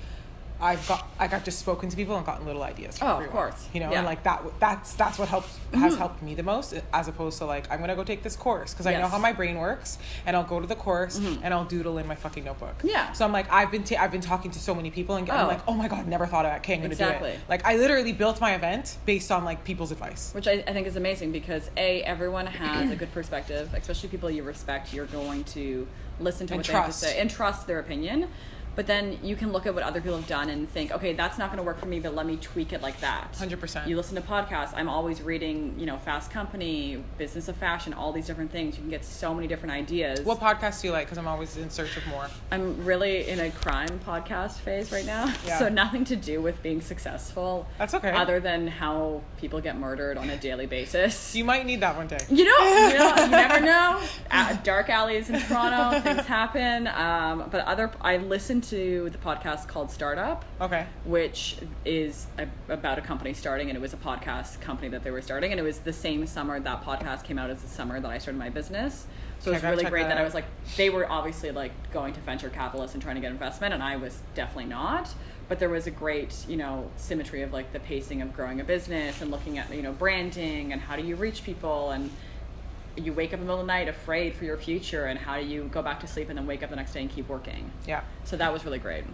[0.60, 2.96] I've got I got just spoken to people and gotten little ideas.
[2.98, 3.68] From Oh, of course.
[3.74, 3.98] You know, Yeah.
[3.98, 5.98] and like that that's that's what helps has mm-hmm.
[5.98, 8.86] helped me the most, as opposed to like I'm gonna go take this course because
[8.86, 11.42] I know how my brain works, and I'll go to the course mm-hmm.
[11.44, 12.76] and I'll doodle in my fucking notebook.
[12.84, 13.12] Yeah.
[13.12, 15.44] So I'm like I've been ta- I've been talking to so many people and I'm
[15.46, 15.48] Oh.
[15.48, 16.58] like oh my god never thought of that.
[16.58, 17.30] Okay, I'm gonna do Exactly.
[17.30, 17.40] it.
[17.48, 20.32] Like I literally built my event based on like people's advice.
[20.34, 24.30] which I, I think is amazing because a everyone has a good perspective, especially people
[24.30, 24.94] you respect.
[24.94, 25.88] You're going to
[26.20, 28.28] listen to And what they have to say and trust their opinion.
[28.76, 31.38] But then you can look at what other people have done and think, okay, that's
[31.38, 33.32] not going to work for me, but let me tweak it like that.
[33.34, 33.86] 100%.
[33.86, 34.72] You listen to podcasts.
[34.74, 38.76] I'm always reading, you know, Fast Company, Business of Fashion, all these different things.
[38.76, 40.20] You can get so many different ideas.
[40.20, 41.06] What podcasts do you like?
[41.06, 42.28] Because I'm always in search of more.
[42.50, 45.32] I'm really in a crime podcast phase right now.
[45.44, 45.58] Yeah.
[45.58, 47.66] So nothing to do with being successful.
[47.76, 48.10] That's okay.
[48.10, 51.34] Other than how people get murdered on a daily basis.
[51.34, 52.18] You might need that one day.
[52.30, 54.00] You know, you know, you never know.
[54.62, 56.86] Dark alleys in Toronto, things happen.
[56.86, 60.86] Um, but other, I listened to the podcast called Startup, Okay.
[61.04, 65.10] which is a, about a company starting, and it was a podcast company that they
[65.10, 68.00] were starting, and it was the same summer that podcast came out as the summer
[68.00, 69.06] that I started my business.
[69.40, 70.46] So Okay, it was really great that that I was like,
[70.76, 73.96] they were obviously like going to venture capitalists and trying to get investment, and I
[73.96, 75.12] was definitely not.
[75.46, 78.64] But there was a great, you know, symmetry of like the pacing of growing a
[78.64, 82.10] business and looking at, you know, branding and how do you reach people and
[82.96, 85.38] you wake up in the middle of the night afraid for your future and how
[85.40, 87.28] do you go back to sleep and then wake up the next day and keep
[87.28, 87.70] working.
[87.86, 88.02] Yeah.
[88.24, 89.04] So that was really great.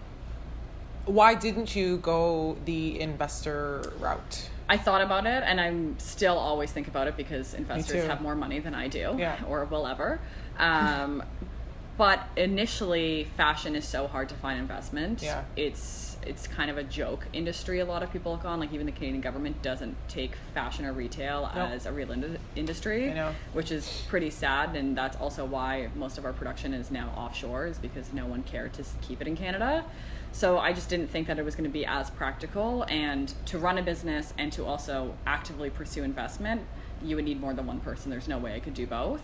[1.05, 4.49] Why didn't you go the investor route?
[4.69, 8.35] I thought about it, and I'm still always think about it because investors have more
[8.35, 9.37] money than I do, Yeah.
[9.49, 10.19] or will ever.
[10.59, 11.23] Um,
[11.97, 15.21] but initially, fashion is so hard to find investment.
[15.21, 15.43] Yeah.
[15.55, 17.79] It's it's kind of a joke industry.
[17.79, 20.93] A lot of people look on, like even the Canadian government doesn't take fashion or
[20.93, 21.69] retail Nope.
[21.69, 23.09] as a real ind- industry,
[23.53, 24.75] which is pretty sad.
[24.75, 28.43] And that's also why most of our production is now offshore, is because no one
[28.43, 29.83] cared to keep it in Canada.
[30.31, 32.83] So I just didn't think that it was going to be as practical.
[32.87, 36.61] And to run a business and to also actively pursue investment,
[37.03, 38.11] you would need more than one person.
[38.11, 39.21] There's no way I could do both.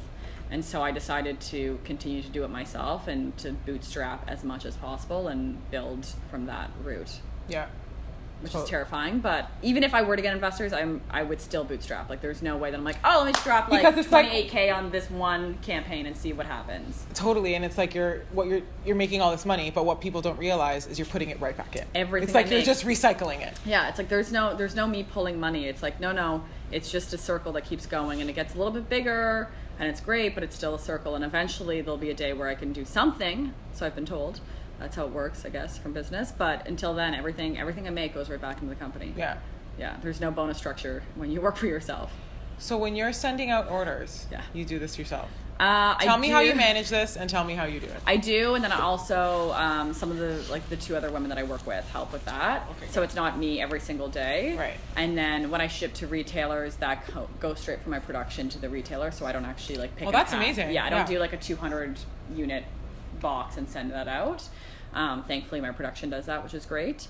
[0.49, 4.65] And so I decided to continue to do it myself and to bootstrap as much
[4.65, 7.65] as possible and build from that route Yeah.
[8.41, 9.19] which So- is terrifying.
[9.19, 12.07] But even if I were to get investors, I'm I would still bootstrap.
[12.09, 14.11] Like there's no way that I'm like, oh, let me just drop like Because it's
[14.11, 17.03] like- 28k on this one campaign and see what happens.
[17.15, 20.21] Totally, and it's like you're what you're you're making all this money, but what people
[20.21, 21.83] don't realize is you're putting it right back in.
[21.95, 22.65] Everything It's like I you're make.
[22.65, 23.53] just recycling it.
[23.65, 25.65] Yeah, it's like there's no there's no me pulling money.
[25.65, 28.57] It's like no no, it's just a circle that keeps going and it gets a
[28.59, 31.15] little bit bigger and it's great, but it's still a circle.
[31.15, 33.53] And eventually there'll be a day where I can do something.
[33.73, 34.39] So I've been told.
[34.79, 36.31] That's how it works, I guess, from business.
[36.31, 39.13] But until then, everything everything I make goes right back into the company.
[39.17, 39.37] Yeah.
[39.79, 39.97] Yeah.
[40.01, 42.11] There's no bonus structure when you work for yourself.
[42.59, 44.41] So when you're sending out orders, Yeah.
[44.53, 45.29] you do this yourself.
[45.59, 47.99] Uh, I Tell me how you manage this, and tell me how you do it.
[48.05, 51.29] I do, and then I also um, some of the like the two other women
[51.29, 52.67] that I work with help with that.
[52.77, 53.05] Okay, so good.
[53.05, 54.55] it's not me every single day.
[54.55, 54.75] Right.
[54.95, 58.59] And then when I ship to retailers, that co- goes straight from my production to
[58.59, 60.05] the retailer, so I don't actually like pick.
[60.05, 60.39] Well, that's pack.
[60.43, 60.71] amazing.
[60.71, 61.07] Yeah, I don't Yeah.
[61.15, 61.97] do like a 200
[62.35, 62.63] unit
[63.19, 64.43] box and send that out.
[64.93, 67.07] Um, thankfully, my production does that, which is great.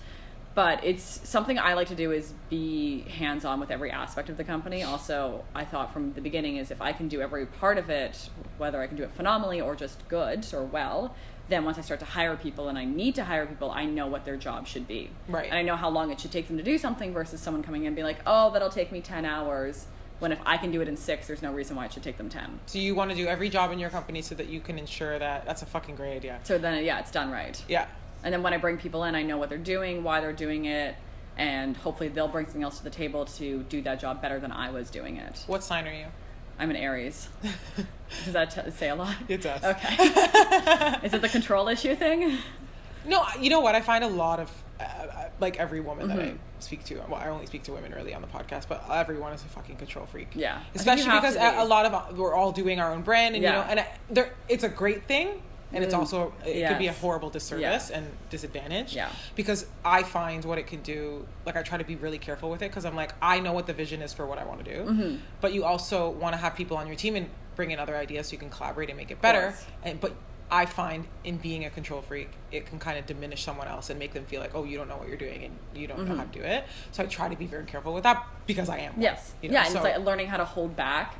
[0.58, 4.38] But it's something I like to do is be hands on with every aspect of
[4.38, 4.82] the company.
[4.82, 8.32] Also, I thought from the beginning is if I can do every part of it,
[8.58, 11.14] whether I can do it phenomenally or just good or well,
[11.48, 14.08] then once I start to hire people and I need to hire people, I know
[14.08, 15.12] what their job should be.
[15.28, 15.46] Right.
[15.46, 17.84] And I know how long it should take them to do something versus someone coming
[17.84, 19.86] in and being like, oh, that'll take me 10 hours.
[20.18, 22.18] When if I can do it in six, there's no reason why it should take
[22.18, 22.62] them 10.
[22.66, 25.20] So you want to do every job in your company so that you can ensure
[25.20, 26.40] that that's a fucking great idea.
[26.46, 27.64] So then, yeah, it's done right.
[27.68, 27.86] Yeah.
[28.24, 30.66] And then when I bring people in, I know what they're doing, why they're doing
[30.66, 30.96] it,
[31.38, 34.52] and hopefully they'll bring something else to the table to do that job better than
[34.52, 35.44] I was doing it.
[35.48, 36.06] What sign are you?
[36.60, 37.30] I'm an Aries.
[38.26, 39.16] Does that t- say a lot?
[39.28, 39.64] It does.
[39.64, 39.96] Okay.
[41.04, 42.38] Is it the control issue thing?
[43.06, 43.76] No, you know what?
[43.76, 46.96] I find a lot of uh, uh, like every woman that I speak to.
[47.08, 49.76] Well, I only speak to women really on the podcast, but everyone is a fucking
[49.78, 50.30] control freak.
[50.34, 50.56] Yeah.
[50.56, 51.40] I think you especially because be.
[51.42, 53.52] a, a lot of we're all doing our own brand, and Yeah.
[53.52, 55.42] you know, and I, there it's a great thing,
[55.74, 56.00] and it's Mm.
[56.00, 57.98] also it could be a horrible disservice Yeah.
[57.98, 58.96] and disadvantage.
[58.96, 59.10] Yeah.
[59.36, 61.26] because I find what it can do.
[61.46, 63.68] Like I try to be really careful with it because I'm like I know what
[63.68, 65.20] the vision is for what I want to do, Mhm.
[65.42, 68.28] but you also want to have people on your team and bring in other ideas
[68.28, 69.54] so you can collaborate and make it better.
[69.84, 70.14] And but
[70.50, 74.00] I find in being a control freak, it can kind of diminish someone else and
[74.00, 76.16] make them feel like, oh, you don't know what you're doing and you don't know
[76.16, 76.64] how to do it.
[76.94, 78.94] So I try to be very careful with that because I am.
[78.94, 79.34] one, Yes.
[79.42, 81.16] you know, yeah, and so- it's like learning how to hold back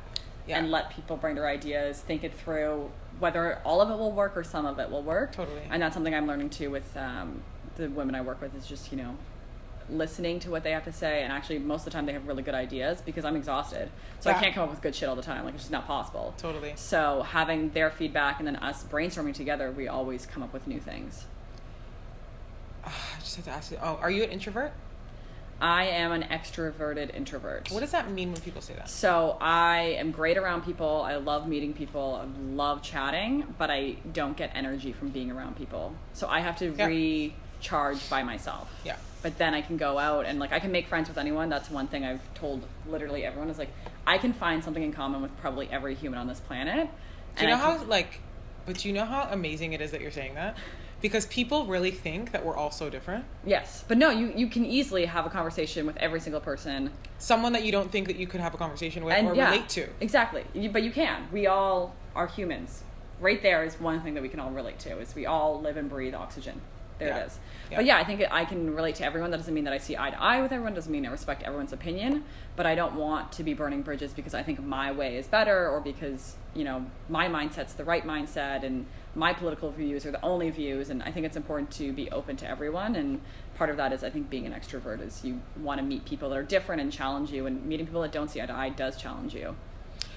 [0.46, 0.58] Yeah.
[0.58, 4.36] and let people bring their ideas, think it through, whether all of it will work
[4.36, 5.32] or some of it will work.
[5.32, 5.62] Totally.
[5.70, 7.42] And that's something I'm learning too with um,
[7.76, 9.16] the women I work with is just, you know,
[9.90, 11.22] listening to what they have to say.
[11.22, 13.88] And actually, most of the time, they have really good ideas because I'm exhausted.
[14.20, 14.36] So Yeah.
[14.36, 15.44] I can't come up with good shit all the time.
[15.44, 16.34] Like, it's just not possible.
[16.38, 16.72] Totally.
[16.76, 20.80] So having their feedback and then us brainstorming together, we always come up with new
[20.80, 21.24] things.
[22.84, 23.78] I just have to ask you.
[23.82, 24.72] Oh, are you an introvert?
[25.60, 27.70] I am an extroverted introvert.
[27.72, 28.88] What does that mean when people say that?
[28.88, 31.02] So I am great around people.
[31.02, 32.20] I love meeting people.
[32.22, 35.94] I love chatting, but I don't get energy from being around people.
[36.12, 36.86] So I have to Yeah.
[36.86, 38.70] recharge by myself.
[38.84, 38.96] Yeah.
[39.20, 41.48] But then I can go out and like I can make friends with anyone.
[41.48, 43.70] That's one thing I've told literally everyone is like
[44.06, 46.88] I can find something in common with probably every human on this planet.
[47.36, 48.20] Do you know how like,
[48.64, 50.56] but do you know how amazing it is that you're saying that?
[51.00, 53.24] Because people really think that we're all so different.
[53.44, 57.52] Yes, but no, you you can easily have a conversation with every single person Someone
[57.52, 59.68] that you don't think that you could have a conversation with and or yeah, relate
[59.70, 59.88] to.
[60.00, 61.28] Exactly, You- but you can.
[61.32, 62.82] We all are humans.
[63.20, 65.76] Right there is one thing that we can all relate to: is we all live
[65.76, 66.60] and breathe oxygen.
[66.98, 67.18] There Yeah.
[67.18, 67.38] it is.
[67.70, 67.76] Yeah.
[67.76, 69.30] But yeah, I think I can relate to everyone.
[69.30, 70.74] That doesn't mean that I see eye to eye with everyone.
[70.74, 72.24] Doesn't mean I respect everyone's opinion.
[72.56, 75.68] But I don't want to be burning bridges because I think my way is better,
[75.68, 80.22] or because you know my mindset's the right mindset, and my political views are the
[80.24, 80.90] only views.
[80.90, 82.96] And I think it's important to be open to everyone.
[82.96, 83.20] And
[83.56, 86.30] part of that is I think being an extrovert is you want to meet people
[86.30, 87.46] that are different and challenge you.
[87.46, 89.54] And meeting people that don't see eye to eye does challenge you.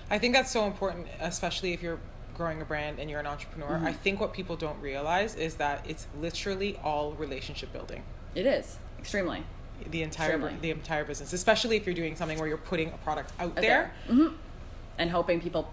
[0.10, 2.00] I think that's so important, especially if you're
[2.34, 3.70] growing a brand and you're an entrepreneur.
[3.70, 3.88] Mm-hmm.
[3.88, 8.04] I think what people don't realize is that it's literally all relationship building.
[8.36, 9.44] It is extremely
[9.90, 10.56] The entire Extremely.
[10.62, 13.56] the entire business, especially if you're doing something where you're putting a product out out
[13.56, 14.28] there, hmm
[14.98, 15.72] and hoping people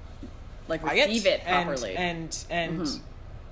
[0.68, 3.00] like receive it, and properly, and and Mhm.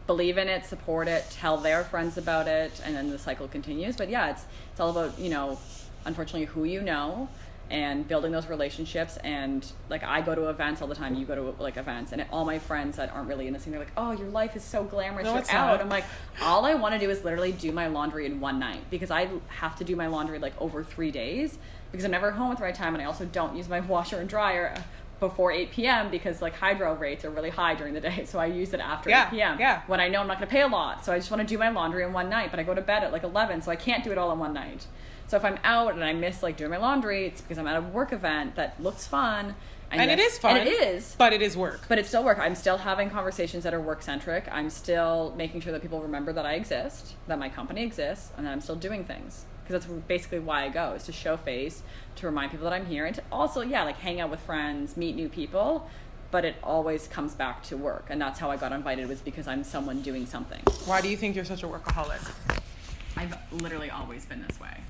[0.07, 3.97] believe in it, support it, tell their friends about it, and then the cycle continues.
[3.97, 5.59] But yeah, it's it's all about you know,
[6.07, 7.29] unfortunately, who you know
[7.71, 9.17] and building those relationships.
[9.19, 11.15] And like I go to events all the time.
[11.15, 13.73] You go to like events, and all my friends that aren't really in the scene,
[13.73, 15.25] they're like, "Oh, your life is so glamorous.
[15.25, 15.81] No, You're out." not.
[15.81, 16.05] I'm like,
[16.43, 19.29] all I want to do is literally do my laundry in one night because I
[19.49, 21.59] have to do my laundry like over three days
[21.93, 24.19] because I'm never home at the right time, and I also don't use my washer
[24.19, 24.75] and dryer
[25.19, 26.11] before 8 p.m.
[26.11, 29.09] because like hydro rates are really high during the day, so I use it after
[29.09, 29.57] Yeah, 8 p.m.
[29.59, 29.83] yeah.
[29.87, 31.47] When I know I'm not going to pay a lot, so I just want to
[31.47, 33.71] do my laundry in one night, but I go to bed at like 11, so
[33.71, 34.87] I can't do it all in one night.
[35.29, 37.77] So if I'm out and I miss like doing my laundry, it's because I'm at
[37.77, 39.55] a work event that looks fun,
[39.91, 40.57] And it yes- is fun.
[40.57, 41.15] And it is.
[41.19, 41.81] But it is work.
[41.89, 42.39] But it's still work.
[42.39, 44.49] I'm still having conversations that are work centric.
[44.51, 48.47] I'm still making sure that people remember that I exist, that my company exists, and
[48.47, 49.45] that I'm still doing things.
[49.65, 51.83] Because that's basically why I go, is to show face,
[52.17, 54.97] to remind people that I'm here, and to also, yeah, like hang out with friends,
[54.97, 55.89] meet new people.
[56.31, 58.07] But it always comes back to work.
[58.11, 60.61] And that's how I got invited, was because I'm someone doing something.
[60.85, 62.33] Why do you think you're such a workaholic?
[63.17, 64.81] I've literally always been this way.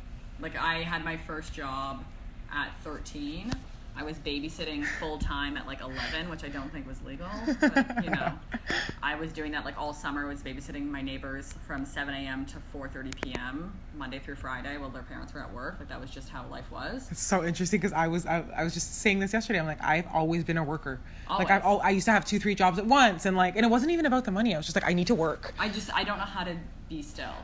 [0.40, 2.04] Like I had my first job
[2.52, 3.52] at 13.
[3.98, 7.28] I was babysitting full time at like 11, which I don't think was legal.
[7.60, 8.30] But, you know,
[9.02, 10.26] I was doing that like all summer.
[10.26, 12.44] Was babysitting my neighbors from 7 a.m.
[12.46, 13.72] to 4:30 p.m.
[13.96, 15.76] Monday through Friday while their parents were at work.
[15.78, 17.08] Like that was just how life was.
[17.10, 19.60] It's so interesting because I was I, I was just saying this yesterday.
[19.60, 21.00] I'm like I've always been a worker.
[21.30, 21.84] Like I Always.
[21.86, 24.04] I used to have two three jobs at once and like and it wasn't even
[24.04, 24.54] about the money.
[24.54, 25.54] I was just like I need to work.
[25.58, 26.54] I just I don't know how to
[26.90, 27.34] be still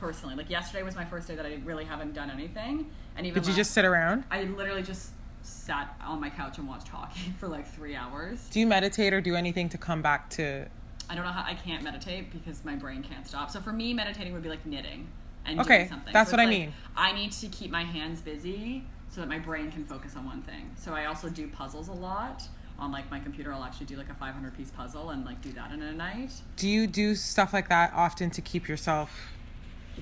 [0.00, 0.34] personally.
[0.34, 2.90] Like yesterday was my first day that I really haven't done anything.
[3.16, 4.24] And even Did you last- just sit around?
[4.30, 5.10] I literally just
[5.42, 8.48] sat on my couch and watched hockey for like three hours.
[8.50, 10.66] Do you meditate or do anything to come back to?
[11.08, 13.50] I don't know how I can't meditate because my brain can't stop.
[13.50, 15.08] So for me, meditating would be like knitting
[15.44, 16.12] and Okay, doing something.
[16.12, 16.72] that's So what I like, mean.
[16.96, 20.42] I need to keep my hands busy so that my brain can focus on one
[20.42, 20.70] thing.
[20.76, 22.42] So I also do puzzles a lot.
[22.78, 25.52] On like my computer, I'll actually do like a 500 piece puzzle and like do
[25.52, 26.32] that in a night.
[26.56, 29.10] Do you do stuff like that often to keep yourself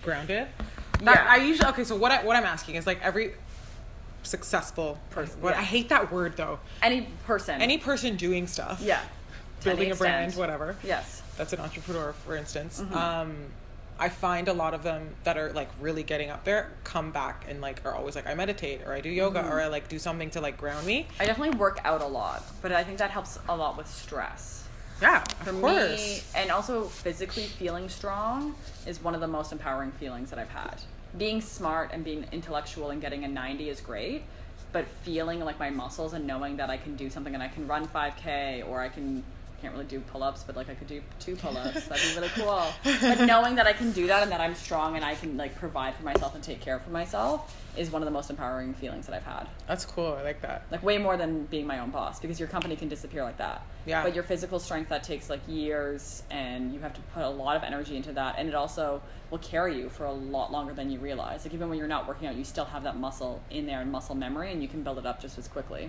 [0.03, 0.49] grounded?
[1.03, 1.27] Yeah.
[1.29, 1.85] I usually okay.
[1.85, 3.35] So what I, what I'm asking is like every
[4.23, 5.41] successful person.
[5.41, 5.61] What Yeah.
[5.61, 6.59] I hate that word though.
[6.83, 7.61] Any person.
[7.61, 8.81] Any person doing stuff.
[8.83, 9.01] yeah.
[9.65, 10.77] Building a brand, whatever.
[10.85, 11.23] Yes.
[11.37, 12.95] that's an entrepreneur for instance Mm-hmm.
[12.97, 13.37] um
[14.01, 17.45] i find a lot of them that are like really getting up there come back
[17.49, 19.53] and like are always like i meditate or i do yoga Mm-hmm.
[19.53, 22.43] or i like do something to like ground me I definitely work out a lot,
[22.63, 24.68] but I think that helps a lot with stress.
[25.01, 28.55] Yeah For me, and also physically feeling strong
[28.87, 30.81] is one of the most empowering feelings that I've had.
[31.17, 34.25] Being smart and being intellectual and getting a 90 is great,
[34.73, 37.67] but feeling like my muscles and knowing that I can do something and I can
[37.67, 39.25] run 5K or I can
[39.61, 41.87] can't really do pull-ups, but like I could do two pull-ups.
[41.87, 42.65] That'd be really cool.
[43.01, 45.57] But knowing that I can do that and that I'm strong and I can like
[45.57, 49.07] provide for myself and take care for myself is one of the most empowering feelings
[49.07, 51.91] that I've had that's cool i like that like way more than being my own
[51.91, 54.03] boss because your company can disappear like that Yeah.
[54.03, 57.57] but your physical strength that takes like years and you have to put a lot
[57.57, 60.91] of energy into that and it also will carry you for a lot longer than
[60.91, 63.65] you realize like even when you're not working out you still have that muscle in
[63.67, 65.89] there and muscle memory and you can build it up just as quickly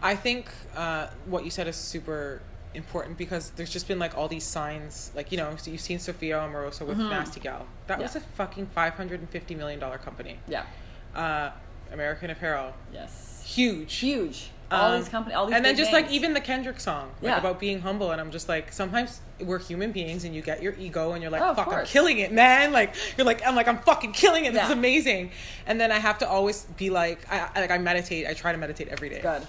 [0.00, 2.40] i think uh, what you said is super
[2.74, 5.98] important because there's just been like all these signs like you know so you've seen
[5.98, 7.66] sophia amoruso with nasty gal.
[7.86, 8.18] That was Mm-hmm.
[8.18, 10.38] A fucking 550 million dollar company.
[10.46, 10.64] Yeah.
[11.14, 11.50] Uh
[11.92, 12.74] american apparel.
[12.92, 13.42] Yes.
[13.46, 13.94] Huge.
[13.96, 14.50] Huge.
[14.70, 17.30] All Um, these companies all these and then just like even the Kendrick song, like
[17.30, 17.38] Yeah.
[17.38, 20.74] about being humble, and I'm just like sometimes we're human beings, and you get your
[20.74, 23.66] ego, and you're like, Oh, "Fuck, I'm killing it, man!" Like you're like, "I'm like,
[23.66, 24.52] I'm fucking killing it.
[24.52, 25.30] This is amazing."
[25.66, 28.26] And then I have to always be like, I I- like I meditate.
[28.26, 29.46] I try to meditate every day, good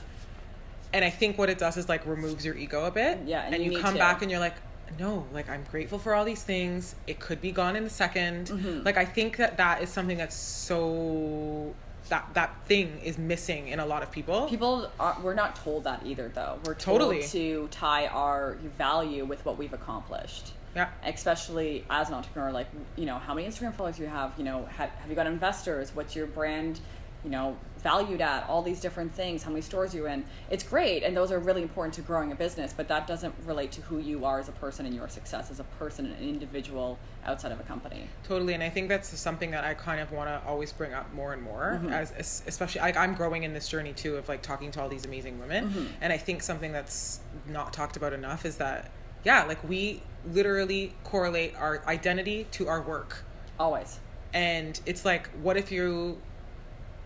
[0.94, 3.20] and I think what it does is like removes your ego a bit.
[3.26, 4.00] Yeah, and and, you you come to.
[4.00, 4.56] back and you're like.
[5.00, 6.96] No, like I'm grateful for all these things.
[7.06, 8.84] It could be gone in a 2nd Mm-hmm.
[8.84, 11.76] Like I think that that is something that's so
[12.10, 14.48] that that thing is missing in a lot of people.
[14.48, 17.22] people are, we're not told that either though we're told Totally.
[17.28, 20.90] to tie our value with what we've accomplished Yeah.
[21.04, 24.44] especially as an entrepreneur like you know how many instagram followers do you have you
[24.44, 26.80] know have, have you got investors what's your brand
[27.24, 31.04] you know valued at all these different things how many stores you're in it's great
[31.04, 34.00] and those are really important to growing a business but that doesn't relate to who
[34.00, 37.52] you are as a person and your success as a person and an individual outside
[37.52, 40.42] of a company Totally, and I think that's something that I kind of want to
[40.48, 41.94] always bring up more and more, Mm-hmm.
[41.94, 44.88] as, as especially like I'm growing in this journey too of like talking to all
[44.90, 45.86] these amazing women, Mm-hmm.
[46.02, 48.92] and I think something that's not talked about enough is that
[49.26, 50.02] yeah, like we
[50.32, 53.24] literally correlate our identity to our work,
[53.60, 54.00] always
[54.34, 56.18] and it's like, what if you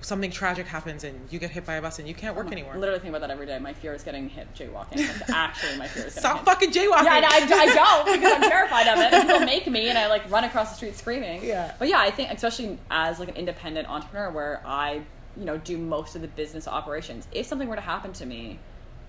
[0.03, 2.75] something tragic happens and you get hit by a bus and you can't work anymore?
[2.77, 5.87] literally think about that every day my fear is getting hit jaywalking like, actually my
[5.87, 6.45] fear is getting Stop hit.
[6.45, 7.03] fucking jaywalking.
[7.05, 9.13] Yeah, and I, I don't because I'm terrified of it.
[9.13, 11.43] And people make me, and I like run across the street screaming.
[11.43, 11.73] Yeah.
[11.79, 15.01] But yeah, I think especially as like an independent entrepreneur, where I,
[15.37, 17.27] you know, do most of the business operations.
[17.31, 18.59] If something were to happen to me,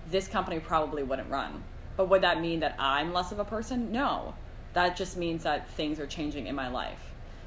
[0.09, 1.63] this company probably wouldn't run.
[1.97, 3.91] But would that mean that I'm less of a person?
[3.91, 4.35] No.
[4.73, 6.99] That just means that things are changing in my life.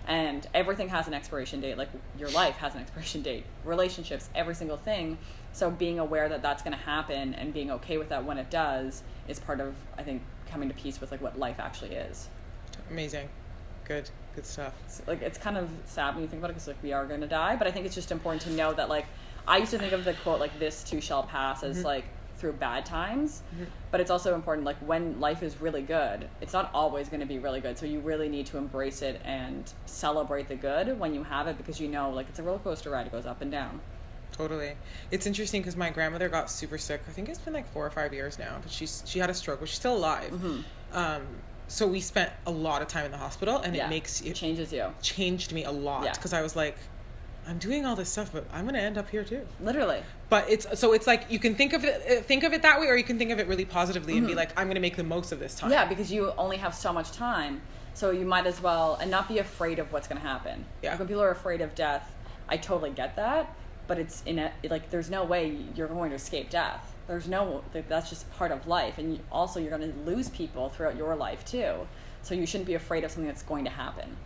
[0.08, 1.76] And everything has an expiration date.
[1.76, 3.44] Like your life has an expiration date.
[3.64, 5.18] Relationships, every single thing.
[5.52, 8.50] So being aware that that's going to happen and being okay with that when it
[8.50, 12.28] does is part of, I think, coming to peace with like what life actually is.
[12.90, 13.28] Amazing,
[13.84, 14.72] good, good stuff.
[14.86, 17.04] It's, like it's kind of sad when you think about it because like we are
[17.06, 17.56] going to die.
[17.56, 19.06] But I think it's just important to know that like
[19.46, 21.86] I used to think of the quote like "this too shall pass" as mm-hmm.
[21.86, 22.04] like
[22.38, 23.42] through bad times,
[23.90, 27.26] but it's also important like when life is really good, it's not always going to
[27.26, 27.76] be really good.
[27.76, 31.58] So you really need to embrace it and celebrate the good when you have it
[31.58, 33.06] because you know like it's a roller coaster ride.
[33.06, 33.80] It goes up and down.
[34.32, 34.72] Totally.
[35.10, 37.00] It's interesting because my grandmother got super sick.
[37.08, 39.34] I think it's been like four or five years now, but she's she had a
[39.34, 40.30] stroke, but she's still alive.
[40.30, 40.60] Mm-hmm.
[40.96, 41.22] Um,
[41.66, 43.86] so we spent a lot of time in the hospital, and Yeah.
[43.86, 44.86] it makes It it changes you.
[45.02, 46.12] changed me a lot Yeah.
[46.12, 46.76] because I was like,
[47.48, 49.46] I'm doing all this stuff, but I'm gonna end up here too.
[49.60, 50.02] Literally.
[50.28, 52.86] But it's so it's like you can think of it think of it that way,
[52.88, 55.04] or you can think of it really positively and be like, I'm gonna make the
[55.04, 55.70] most of this time.
[55.70, 55.78] Mm-hmm.
[55.78, 57.62] Yeah, because you only have so much time.
[57.94, 60.64] So you might as well, and not be afraid of what's going to happen.
[60.82, 60.90] Yeah.
[60.90, 62.08] Like when people are afraid of death,
[62.48, 63.52] I totally get that.
[63.88, 66.94] But it's in a, like, there's no way you're going to escape death.
[67.08, 68.98] There's no, that's just part of life.
[68.98, 71.88] And you, also, you're going to lose people throughout your life too.
[72.22, 74.16] So you shouldn't be afraid of something that's going to happen.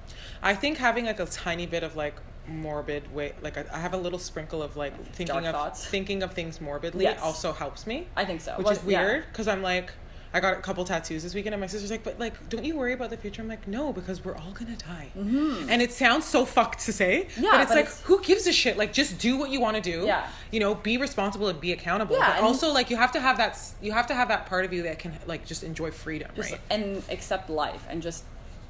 [0.43, 2.17] I think having like a tiny bit of like
[2.49, 5.87] morbid way, like I I have a little sprinkle of like thinking Dark of thoughts.
[5.87, 7.21] thinking of things morbidly Yes.
[7.23, 8.09] also helps me.
[8.17, 8.55] I think so.
[8.57, 9.93] which Well, is weird because I'm like,
[10.35, 12.75] I got a couple tattoos this weekend, and my sister's like, but like, don't you
[12.75, 13.43] worry about the future?
[13.43, 15.09] I'm like, no, because we're all gonna die.
[15.17, 15.69] Mm-hmm.
[15.69, 18.47] And it sounds so fucked to say, Yeah, but it's but like, it's- who gives
[18.47, 18.79] a shit?
[18.79, 20.05] Like, just do what you want to do.
[20.07, 20.27] Yeah.
[20.51, 22.17] you know, be responsible and be accountable.
[22.17, 24.47] Yeah, but and- also like you have to have that you have to have that
[24.47, 26.61] part of you that can like just enjoy freedom, just right?
[26.71, 28.25] and accept life and just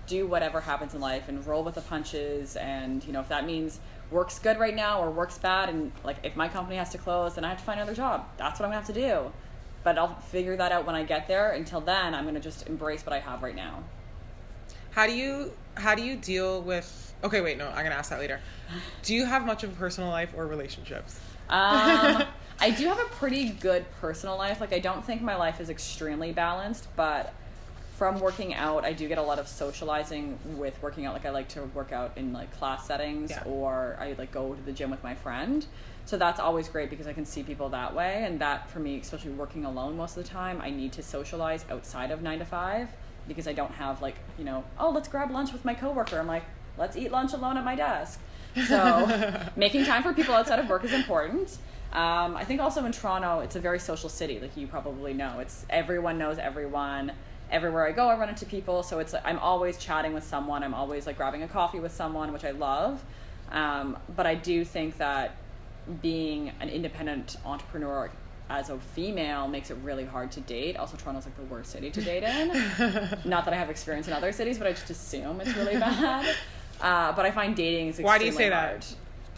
[0.07, 3.47] do whatever happens in life and roll with the punches and you know if that
[3.47, 6.99] means work's good right now or work's bad and like if my company has to
[6.99, 9.31] close then i have to find another job that's what i'm gonna have to do
[9.85, 13.05] but i'll figure that out when i get there until then i'm gonna just embrace
[13.07, 13.83] what i have right now
[14.91, 17.15] How do you how do you deal with?
[17.25, 18.41] Okay, wait, no, I'm gonna ask that later.
[19.03, 21.19] Do you have much of a personal life or relationships?
[21.49, 22.25] Um,
[22.61, 24.61] I do have a pretty good personal life.
[24.61, 27.33] Like, I don't think my life is extremely balanced, but
[27.97, 31.13] from working out, I do get a lot of socializing with working out.
[31.15, 33.43] Like, I like to work out in like class settings, Yeah.
[33.45, 35.65] or I like go to the gym with my friend.
[36.05, 38.99] So that's always great because I can see people that way, and that for me,
[38.99, 42.45] especially working alone most of the time, I need to socialize outside of nine to
[42.45, 42.89] five
[43.29, 46.19] because I don't have like you know, oh, let's grab lunch with my coworker.
[46.19, 46.45] I'm like,
[46.77, 48.19] let's eat lunch alone at my desk.
[48.67, 51.57] So making time for people outside of work is important.
[51.93, 55.39] Um, I think also in Toronto, it's a very social city, like you probably know.
[55.41, 57.13] It's everyone knows everyone.
[57.53, 58.83] Everywhere I go, I run into people.
[58.83, 60.65] So it's like I'm always chatting with someone.
[60.65, 63.05] I'm always like grabbing a coffee with someone, which I love.
[63.53, 65.37] Um, but I do think that
[66.01, 68.11] being an independent entrepreneur
[68.49, 70.77] as a female makes it really hard to date.
[70.77, 72.49] Also, Toronto's like the worst city to date in.
[73.25, 76.35] Not that I have experience in other cities, but I just assume it's really bad.
[76.81, 78.69] Uh, but I find dating is extremely Why do you say that?
[78.69, 78.85] hard.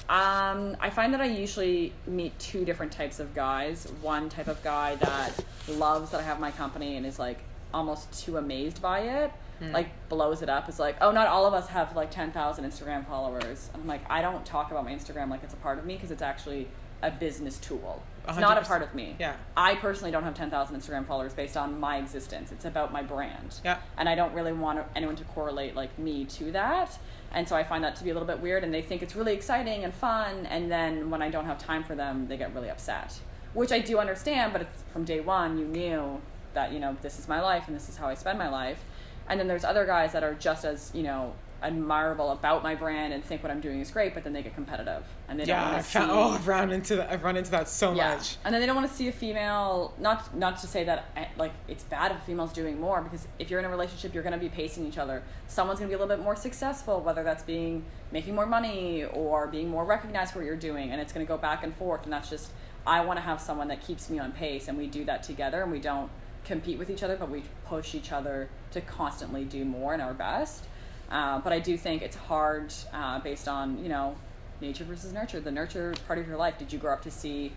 [0.06, 3.90] Um, I find that I usually meet two different types of guys.
[4.02, 5.32] One type of guy that
[5.68, 7.38] loves that I have my company and is like
[7.74, 9.72] almost too amazed by it, Hmm.
[9.72, 10.68] like blows it up.
[10.68, 13.70] Is like, oh, not all of us have like ten thousand Instagram followers.
[13.72, 15.94] And I'm like, I don't talk about my Instagram like it's a part of me
[15.94, 16.68] because it's actually
[17.02, 18.02] a business tool.
[18.26, 19.14] It's not a part of me.
[19.18, 19.34] Yeah.
[19.54, 22.50] I personally don't have 10,000 Instagram followers based on my existence.
[22.50, 23.60] It's about my brand.
[23.62, 23.76] Yeah.
[23.98, 26.98] And I don't really want anyone to correlate like me to that.
[27.30, 29.14] And so I find that to be a little bit weird and they think it's
[29.14, 32.54] really exciting and fun and then when I don't have time for them, they get
[32.54, 33.20] really upset.
[33.52, 36.20] Which I do understand, but it's from day 1 you knew
[36.54, 38.82] that, you know, this is my life and this is how I spend my life.
[39.28, 43.14] And then there's other guys that are just as, you know, admirable about my brand
[43.14, 45.56] and think what I'm doing is great, but then they get competitive and they don't
[45.56, 47.10] Yeah, want I to see oh, I've run into that.
[47.10, 48.16] I've run into that so yeah.
[48.16, 48.36] much.
[48.44, 49.94] And then they don't want to see a female.
[49.98, 53.26] Not not to say that eh, like it's bad if a female's doing more because
[53.38, 55.22] if you're in a relationship, you're going to be pacing each other.
[55.46, 59.04] Someone's going to be a little bit more successful, whether that's being making more money
[59.04, 61.74] or being more recognized for what you're doing, and it's going to go back and
[61.74, 62.04] forth.
[62.04, 62.50] And that's just
[62.86, 65.62] I want to have someone that keeps me on pace, and we do that together,
[65.62, 66.10] and we don't
[66.44, 70.14] compete with each other, but we push each other to constantly do more and our
[70.14, 70.64] best.
[71.10, 74.16] Uh, but I do think it's hard uh, based on you know
[74.60, 75.40] nature versus nurture.
[75.40, 76.58] The nurture part of your life.
[76.58, 77.52] Did you grow up to see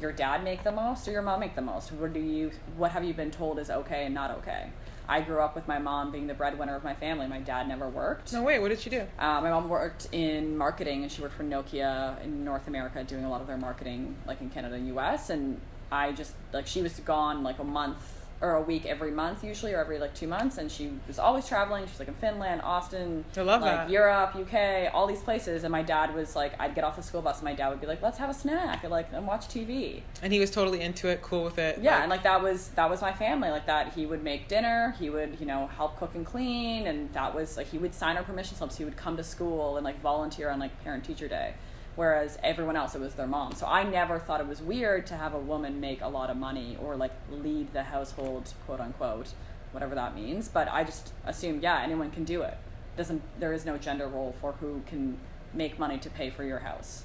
[0.00, 1.92] your dad make the most or your mom make the most?
[1.92, 2.50] What do you?
[2.76, 4.70] What have you been told is okay and not okay?
[5.08, 7.26] I grew up with my mom being the breadwinner of my family.
[7.26, 8.32] My dad never worked.
[8.32, 9.00] No, wait, what did she do?
[9.18, 13.24] Uh, my mom worked in marketing, and she worked for Nokia in North America, doing
[13.24, 15.28] a lot of their marketing, like in Canada and U.S.
[15.28, 19.44] And I just like she was gone like a month or a week every month
[19.44, 21.84] usually, or every like two months, and she was always traveling.
[21.86, 23.90] She was like in Finland, Austin, I love like that.
[23.90, 25.62] Europe, UK, all these places.
[25.62, 27.80] And my dad was like, I'd get off the school bus, and my dad would
[27.80, 30.80] be like, "Let's have a snack and like and watch TV." And he was totally
[30.80, 31.78] into it, cool with it.
[31.80, 33.50] Yeah, and like that was that was my family.
[33.50, 34.94] Like that, he would make dinner.
[34.98, 38.16] He would you know help cook and clean, and that was like he would sign
[38.16, 38.76] our permission slips.
[38.76, 41.54] He would come to school and like volunteer on like parent teacher day,
[41.96, 43.54] whereas everyone else it was their mom.
[43.54, 46.36] So I never thought it was weird to have a woman make a lot of
[46.36, 49.34] money or like lead the household, quote unquote,
[49.72, 50.48] whatever that means.
[50.48, 52.56] But I just assumed yeah anyone can do it.
[52.96, 55.18] Doesn't there is no gender role for who can
[55.54, 57.04] make money to pay for your house.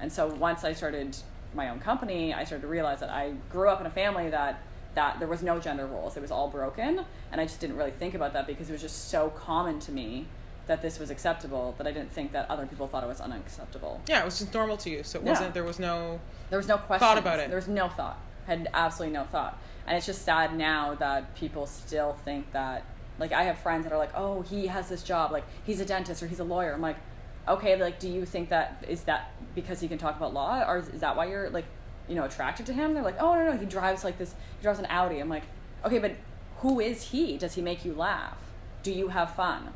[0.00, 1.16] And so once I started
[1.54, 4.60] my own company, I started to realize that I grew up in a family that
[4.94, 6.16] that there was no gender roles.
[6.16, 8.80] It was all broken, and I just didn't really think about that because it was
[8.80, 10.26] just so common to me
[10.66, 14.00] that this was acceptable that I didn't think that other people thought it was unacceptable.
[14.06, 15.02] Yeah, it was just normal to you.
[15.02, 15.30] So it Yeah.
[15.32, 15.54] wasn't.
[15.54, 16.20] There was no.
[16.50, 17.48] There was no question about it.
[17.48, 18.18] There was no thought.
[18.46, 19.58] Had absolutely no thought.
[19.86, 22.84] And it's just sad now that people still think that.
[23.18, 25.30] Like I have friends that are like, "Oh, he has this job.
[25.30, 26.96] Like he's a dentist or he's a lawyer." I'm like,
[27.46, 30.78] "Okay, like do you think that is that because he can talk about law, or
[30.78, 31.66] is, is that why you're like,
[32.08, 34.34] you know, attracted to him?" They're like, "Oh no, no, he drives like this.
[34.58, 35.44] He drives an Audi." I'm like,
[35.84, 36.12] "Okay, but
[36.58, 37.36] who is he?
[37.38, 38.38] Does he make you laugh?
[38.82, 39.72] Do you have fun?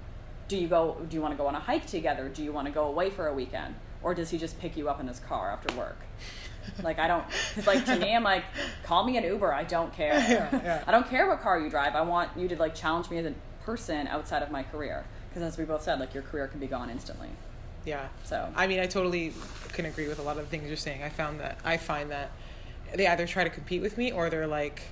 [0.48, 0.96] Do you go?
[1.08, 2.28] Do you want to go on a hike together?
[2.28, 4.88] Do you want to go away for a weekend, or does he just pick you
[4.88, 5.98] up in his car after work?"
[6.82, 8.44] Like I don't, because like to me, I'm like,
[8.82, 9.54] call me an Uber.
[9.54, 10.12] I don't care.
[10.28, 10.84] Yeah, yeah.
[10.86, 11.94] I don't care what car you drive.
[11.94, 13.32] I want you to like challenge me as a
[13.64, 15.04] person outside of my career.
[15.28, 17.30] Because as we both said, like your career can be gone instantly.
[17.86, 18.08] Yeah.
[18.24, 19.32] So I mean, I totally
[19.72, 21.02] can agree with a lot of the things you're saying.
[21.02, 22.30] I found that I find that
[22.94, 24.82] they either try to compete with me or they're like,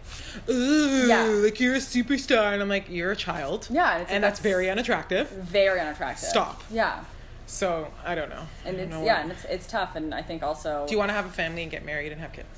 [0.48, 1.22] "Ooh, Yeah.
[1.24, 4.38] like you're a superstar," and I'm like, "You're a child." Yeah, and it's- and that's
[4.40, 5.28] that's- very unattractive.
[5.30, 6.28] very unattractive.
[6.28, 6.62] Stop.
[6.70, 7.04] Yeah,
[7.46, 8.42] So I don't know.
[8.64, 9.94] And don't it's know yeah, what- and it's it's tough.
[9.96, 10.84] And I think also.
[10.86, 12.48] Do you want to have a family and get married and have kids?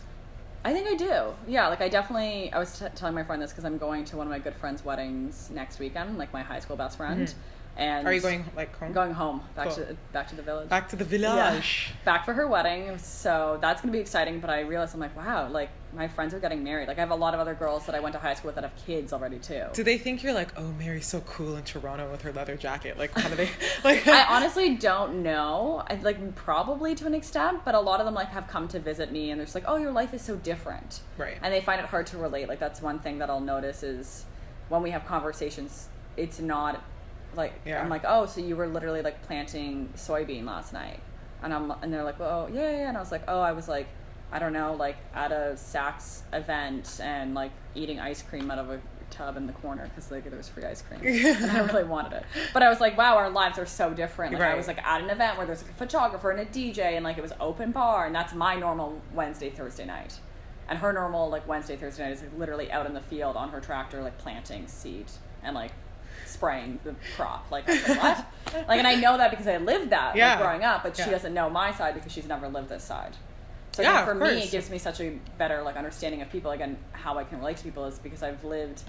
[0.65, 1.35] I think I do.
[1.47, 2.53] Yeah, like I definitely.
[2.53, 4.55] I was t- telling my friend this because I'm going to one of my good
[4.57, 7.29] friend's weddings next weekend, like my high school best friend.
[7.29, 7.39] Mm-hmm.
[7.79, 8.07] And.
[8.09, 8.93] Are you going like home?
[8.93, 9.77] Going home back Cool.
[9.87, 10.69] to back to the village.
[10.69, 11.91] back to the village.
[11.91, 11.97] Yeah.
[12.05, 12.99] back for her wedding.
[12.99, 14.41] So that's gonna be exciting.
[14.41, 16.89] But I realized I'm like, wow, like my friends are getting married.
[16.89, 18.57] Like I have a lot of other girls that I went to high school with
[18.57, 19.63] that have kids already too.
[19.75, 22.99] Do they think you're like, oh, Mary's so cool in Toronto with her leather jacket?
[22.99, 23.49] Like, how do they
[23.85, 24.07] like?
[24.09, 25.85] I honestly don't know.
[25.89, 28.81] I like probably to an extent, but a lot of them like have come to
[28.81, 31.39] visit me and they're just like, "Oh, your life is so different." Right.
[31.41, 32.49] And they find it hard to relate.
[32.49, 34.25] Like that's one thing that I'll notice is
[34.69, 36.83] when we have conversations, it's not
[37.39, 37.81] like Yeah.
[37.81, 41.01] I'm like, "Oh, so you were literally like planting soybean last night."
[41.43, 43.69] And I'm and they're like, "Well, yeah, yeah." And I was like, "Oh, I was
[43.69, 43.89] like
[44.31, 48.71] I don't know, like at a Saks event and like eating ice cream out of
[48.71, 48.81] a
[49.11, 52.13] tub in the corner because like there was free ice cream and I really wanted
[52.13, 52.25] it.
[52.53, 54.35] But I was like, wow, our lives are so different.
[54.35, 56.79] Like I was like at an event where there's like a photographer and a DJ
[56.79, 60.21] and like it was open bar and that's my normal Wednesday Thursday night.
[60.69, 63.49] And her normal like Wednesday Thursday night is like, literally out in the field on
[63.49, 65.07] her tractor like planting seed
[65.43, 65.73] and like
[66.39, 67.51] spraying the crop.
[67.51, 68.27] Like I was like, what?
[68.69, 71.35] like and I know that because I lived that like, growing up, but she doesn't
[71.35, 73.17] know my side because she's never lived this side.
[73.73, 76.53] So Yeah, for me, it gives me such a better like understanding of people.
[76.53, 78.83] Again, how I can relate to people is because I've lived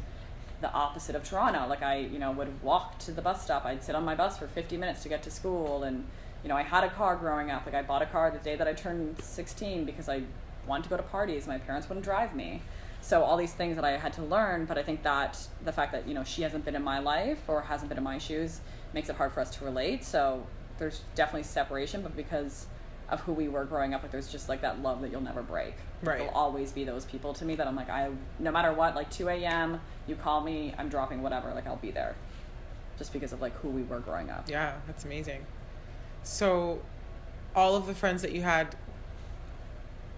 [0.61, 1.67] the opposite of Toronto.
[1.67, 3.65] Like I, you know, would walk to the bus stop.
[3.65, 6.05] I'd sit on my bus for 50 minutes to get to school, and
[6.43, 7.65] you know, I had a car growing up.
[7.65, 10.23] Like I bought a car the day that I turned 16 because I
[10.67, 11.47] wanted to go to parties.
[11.47, 12.61] My parents wouldn't drive me.
[13.01, 15.91] So all these things that I had to learn, but I think that the fact
[15.93, 18.59] that you know she hasn't been in my life or hasn't been in my shoes
[18.93, 20.03] makes it hard for us to relate.
[20.03, 20.45] So
[20.77, 22.67] there's definitely separation, but because
[23.09, 25.41] of who we were growing up with, there's just like that love that you'll never
[25.41, 25.73] break.
[26.03, 26.19] Right.
[26.19, 29.09] There'll always be those people to me that I'm like, I no matter what, like
[29.09, 29.81] 2 a.m.
[30.05, 32.15] You call me, I'm dropping whatever, like I'll be there,
[32.97, 34.47] just because of like who we were growing up.
[34.49, 35.45] Yeah, that's amazing.
[36.23, 36.81] So,
[37.55, 38.75] all of the friends that you had,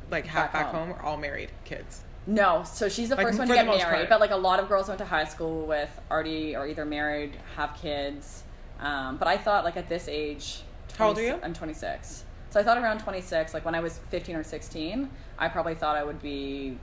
[0.10, 0.90] like half Back back, home.
[0.90, 1.00] home.
[1.00, 2.02] are all married kids.
[2.32, 4.10] No, so she's the Like, first one to get married, part.
[4.10, 6.86] but like a lot of girls I went to high school with already are either
[6.86, 8.44] married, have kids.
[8.80, 10.62] Um, but I thought like at this age,
[10.98, 11.40] How old are you?
[11.44, 12.24] I'm 26.
[12.52, 15.10] So I thought around 26, like when I was 15 or 16,
[15.40, 16.78] I probably thought I would be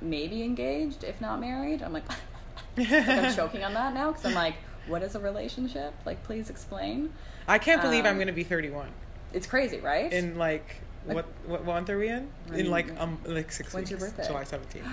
[0.00, 1.82] maybe engaged, if not married.
[1.82, 2.04] I'm like,
[2.76, 4.54] like I'm choking on that now because I'm like,
[4.86, 5.94] what is a relationship?
[6.04, 7.12] Like, please explain.
[7.48, 8.88] I can't believe I'm Um, going to be 31
[9.32, 10.12] It's crazy, right?
[10.12, 12.28] in like what what month are we in?
[12.54, 13.00] In like Mm.
[13.00, 14.00] um like six When's weeks.
[14.02, 14.26] your birthday?
[14.26, 14.86] July 17th.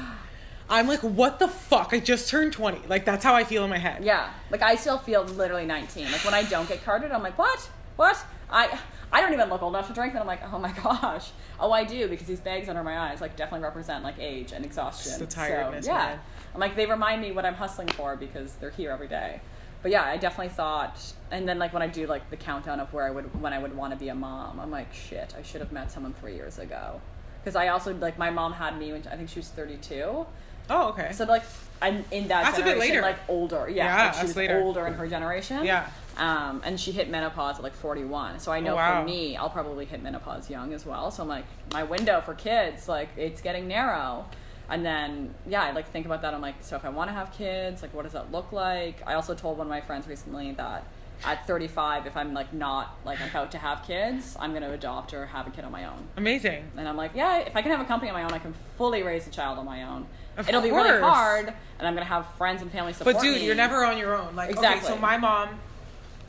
[0.72, 1.90] I'm like, what the fuck?
[1.94, 2.82] I just turned 20.
[2.88, 4.04] Like that's how I feel in my head.
[4.04, 6.12] Yeah, like I still feel literally 19.
[6.12, 7.60] Like when I don't get carded, I'm like, what?
[7.96, 8.24] What?
[8.52, 8.80] I
[9.12, 10.14] I don't even look old enough to drink.
[10.14, 11.32] And I'm like, oh my gosh.
[11.60, 14.64] Oh, I do because these bags under my eyes like definitely represent like age and
[14.64, 15.10] exhaustion.
[15.10, 16.20] Just the tiredness, So, yeah, man.
[16.54, 19.42] I'm like they remind me what I'm hustling for because they're here every day.
[19.82, 21.00] But yeah, I definitely thought.
[21.32, 23.60] And then like when I do like the countdown of where I would when I
[23.60, 26.36] would want to be a mom, I'm like, shit, I should have met someone three
[26.36, 27.02] years ago.
[27.44, 30.26] Because I also like my mom had me when I think she was 32.
[30.72, 31.12] Oh, okay.
[31.14, 31.44] So like
[31.82, 33.02] I'm in that That's a bit generation, later.
[33.02, 33.70] like older.
[33.70, 34.60] Yeah, Yeah, like she was later.
[34.62, 35.64] older in her generation.
[35.64, 35.90] Yeah.
[36.18, 38.40] Um, and she hit menopause at like 41.
[38.40, 39.00] So I know Oh, wow.
[39.02, 41.10] for me, I'll probably hit menopause young as well.
[41.12, 44.26] So I'm like, my window for kids, like it's getting narrow.
[44.70, 46.34] And then yeah, I like think about that.
[46.34, 49.02] I'm like, so if I want to have kids, like what does that look like?
[49.08, 50.84] I also told one of my friends recently that
[51.26, 55.26] at 35, if I'm like not like about to have kids, I'm gonna adopt or
[55.26, 56.08] have a kid on my own.
[56.18, 56.64] Amazing.
[56.78, 58.54] And I'm like, yeah, if I can have a company on my own, I can
[58.78, 60.06] fully raise a child on my own.
[60.38, 61.48] Of It'll be really hard,
[61.80, 63.46] and I'm gonna have friends and family support But dude, me.
[63.46, 64.36] you're never on your own.
[64.36, 64.88] Like okay, Exactly.
[64.88, 65.50] so my mom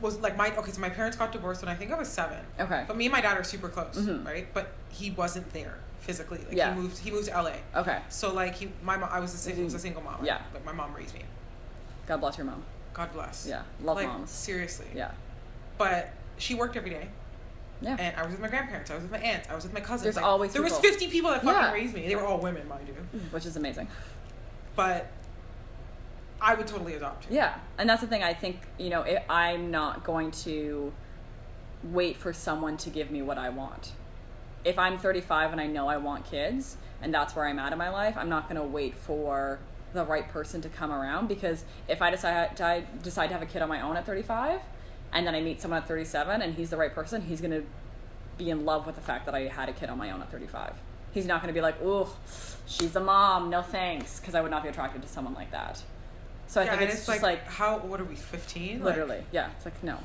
[0.01, 2.39] was like my okay, so my parents got divorced when I think I was seven.
[2.59, 2.83] Okay.
[2.87, 4.25] But me and my dad are super close, Mhm.
[4.25, 4.47] right?
[4.53, 6.39] But he wasn't there physically.
[6.39, 6.73] Like Yeah.
[6.73, 7.53] he moved he moved to LA.
[7.75, 7.99] Okay.
[8.09, 9.81] So like he my mom I was a sing- was a mm-hmm.
[9.81, 10.25] single mom.
[10.25, 10.41] Yeah.
[10.53, 11.21] Like my mom raised me.
[12.07, 12.63] God bless your mom.
[12.93, 13.47] God bless.
[13.47, 14.29] Yeah, love like, moms.
[14.29, 14.87] Seriously.
[14.93, 15.11] Yeah.
[15.77, 17.07] but she worked every day.
[17.81, 17.95] Yeah.
[17.99, 18.91] And I was with my grandparents.
[18.91, 19.49] I was with my aunts.
[19.49, 20.03] I was with my cousins.
[20.03, 21.71] There's like, always there was 50 people that fucking Yeah.
[21.71, 22.07] raised me.
[22.07, 22.93] They were all women, mind you.
[22.93, 23.87] Mm, which is amazing.
[24.75, 25.07] But
[26.41, 27.27] I would totally adopt.
[27.29, 28.23] Yeah, and that's the thing.
[28.23, 30.91] I think you know it, I'm not going to
[31.83, 33.93] wait for someone to give me what I want.
[34.63, 37.77] If I'm 35 and I know I want kids, and that's where I'm at in
[37.77, 39.59] my life, I'm not going to wait for
[39.93, 43.45] the right person to come around because if I decide I decide to have a
[43.45, 44.61] kid on my own at 35,
[45.13, 47.63] and then I meet someone at 37 and he's the right person, he's going to
[48.37, 50.31] be in love with the fact that I had a kid on my own at
[50.31, 50.73] 35.
[51.13, 52.07] He's not going to be like, "Ooh,
[52.67, 55.81] she's a mom, no thanks," because I would not be attracted to someone like that.
[56.47, 58.81] So I Yeah, think it's, it's just like, like, how, what are we, 15?
[58.83, 59.97] literally, yeah, it's like no.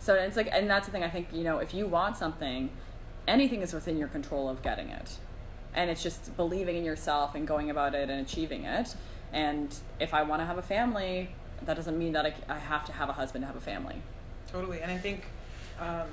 [0.00, 1.04] So it's like, and that's the thing.
[1.04, 2.70] I think you know, if you want something,
[3.28, 5.18] anything is within your control of getting it,
[5.74, 8.94] and it's just believing in yourself and going about it and achieving it.
[9.32, 11.28] And if I want to have a family,
[11.64, 13.96] that doesn't mean that I, I have to have a husband to have a family.
[14.50, 15.24] Totally, and I think,
[15.78, 16.06] um,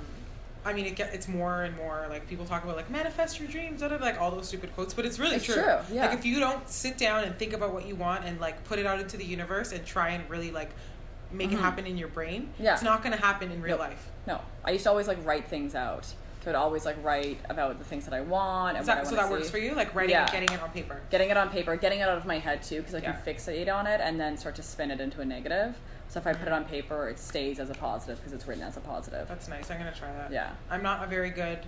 [0.64, 3.48] I mean, it get, it's more and more like people talk about like manifest your
[3.48, 5.54] dreams, da, da, da, like all those stupid quotes, but it's really It's true.
[5.54, 6.06] true, yeah.
[6.08, 8.78] Like if you don't sit down and think about what you want and like put
[8.78, 10.70] it out into the universe and try and really like
[11.32, 11.60] make it Mhm.
[11.62, 12.74] happen in your brain, Yeah.
[12.74, 14.10] it's not going to happen in real life.
[14.26, 16.12] No, I used to always like write things out.
[16.46, 19.08] I'd always like write about the things that I want and Is what I that,
[19.08, 20.30] so that works for you, like writing, Yeah.
[20.30, 21.00] getting it on paper.
[21.10, 23.72] getting it on paper, getting it out of my head too, because I can fixate
[23.72, 25.78] on it and then start to spin it into a negative.
[26.08, 26.54] So if I put it mm-hmm.
[26.54, 29.26] on paper, it stays as a positive because it's written as a positive.
[29.28, 29.70] That's nice.
[29.70, 30.30] I'm gonna try that.
[30.30, 30.50] Yeah.
[30.70, 31.58] I'm not a very good.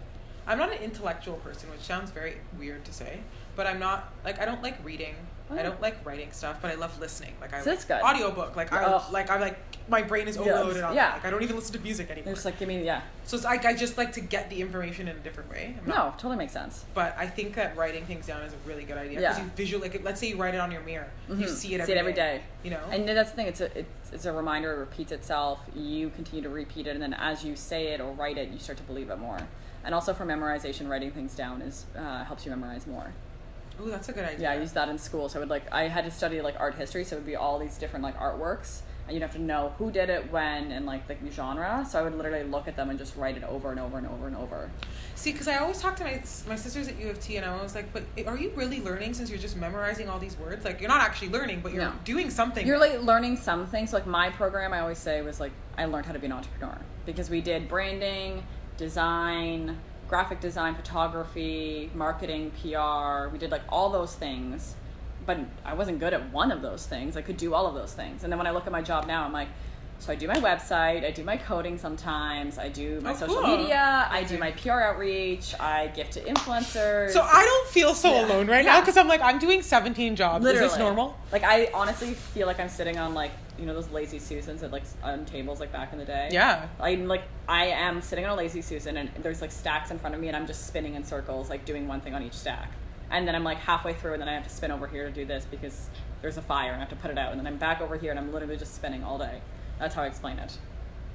[0.46, 3.20] I'm not an intellectual person, which sounds very weird to say,
[3.56, 5.14] but I'm not like I don't like reading.
[5.50, 5.62] I Oh.
[5.64, 7.34] don't like writing stuff, but I love listening.
[7.40, 8.00] Like I So that's good.
[8.02, 8.54] audiobook.
[8.56, 9.12] Like I Ugh.
[9.12, 9.58] like I'm like
[9.88, 11.06] my brain is overloaded on Yeah.
[11.10, 11.14] that.
[11.16, 12.34] Like I don't even listen to music anymore.
[12.34, 13.00] Just like, give me, yeah.
[13.24, 15.74] so it's like I just like to get the information in a different way.
[15.80, 16.84] I'm No, not- totally makes sense.
[16.94, 19.30] But I think that writing things down is a really good idea Yeah.
[19.30, 21.48] because you visually like let's say you write it on your mirror, you Mhm.
[21.48, 22.42] see it every See it every day.
[22.62, 22.80] You know.
[22.90, 23.46] And that's the thing.
[23.46, 24.72] It's a it's, it's a reminder.
[24.74, 25.60] It repeats itself.
[25.74, 28.58] You continue to repeat it, and then as you say it or write it, you
[28.58, 29.38] start to believe it more.
[29.84, 33.12] And also for memorization, writing things down is uh, helps you memorize more.
[33.80, 34.40] Ooh, that's a good idea.
[34.40, 35.28] Yeah, I used that in school.
[35.28, 37.36] So I would like I had to study like art history, so it would be
[37.36, 38.80] all these different like artworks,
[39.10, 41.86] you'd have to know who did it, when, and like the genre.
[41.88, 44.06] So I would literally look at them and just write it over and over and
[44.06, 44.70] over and over.
[45.14, 47.62] See, because I always talk to my my sisters at U of T, and I
[47.62, 50.64] was like, "But eh, are you really learning since you're just memorizing all these words?
[50.64, 51.92] Like, you're not actually learning, but you're No.
[52.04, 53.92] doing something." You're like learning some things.
[53.92, 56.78] Like my program, I always say was like I learned how to be an entrepreneur
[57.06, 58.44] because we did branding,
[58.76, 59.78] design,
[60.08, 63.28] graphic design, photography, marketing, PR.
[63.30, 64.74] We did like all those things,
[65.28, 67.16] but I wasn't good at one of those things.
[67.16, 68.24] I could do all of those things.
[68.24, 69.48] And then when I look at my job now, I'm like,
[70.00, 73.34] so I do my website, I do my coding sometimes, I do my Oh, social
[73.42, 73.56] cool.
[73.58, 77.10] media, I do my PR outreach, I gift to influencers.
[77.10, 78.24] so I don't feel so Yeah.
[78.26, 80.44] alone right now because I'm like, I'm doing 17 jobs.
[80.44, 80.66] Literally.
[80.66, 81.16] Is this normal?
[81.32, 84.70] Like I honestly feel like I'm sitting on like you know those lazy susans at
[84.70, 86.28] like on tables like back in the day.
[86.30, 86.68] Yeah.
[86.80, 90.14] I'm like I am sitting on a lazy susan and there's like stacks in front
[90.14, 92.70] of me and I'm just spinning in circles like doing one thing on each stack.
[93.10, 95.12] And then I'm like halfway through and then I have to spin over here to
[95.12, 95.88] do this because
[96.20, 97.96] there's a fire and I have to put it out and then I'm back over
[97.96, 99.40] here and I'm literally just spinning all day.
[99.78, 100.58] That's how I explain it.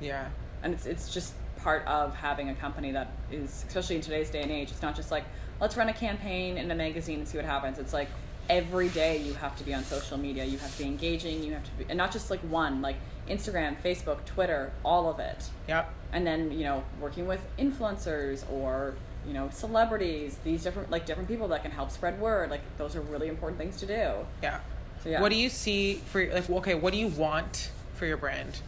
[0.01, 0.27] Yeah.
[0.63, 4.41] And it's it's just part of having a company that is especially in today's day
[4.41, 5.23] and age, it's not just like
[5.61, 7.79] let's run a campaign in a magazine and see what happens.
[7.79, 8.09] It's like
[8.49, 11.53] every day you have to be on social media, you have to be engaging, you
[11.53, 15.49] have to be and not just like one, like Instagram, Facebook, Twitter, all of it.
[15.67, 15.93] Yep.
[16.11, 18.95] And then, you know, working with influencers or
[19.27, 22.49] you know, celebrities, these different like different people that can help spread word.
[22.49, 24.11] Like those are really important things to do.
[24.41, 24.59] Yeah.
[25.03, 25.21] So yeah.
[25.21, 26.49] What do you see for like?
[26.49, 28.59] Okay, what do you want for your brand?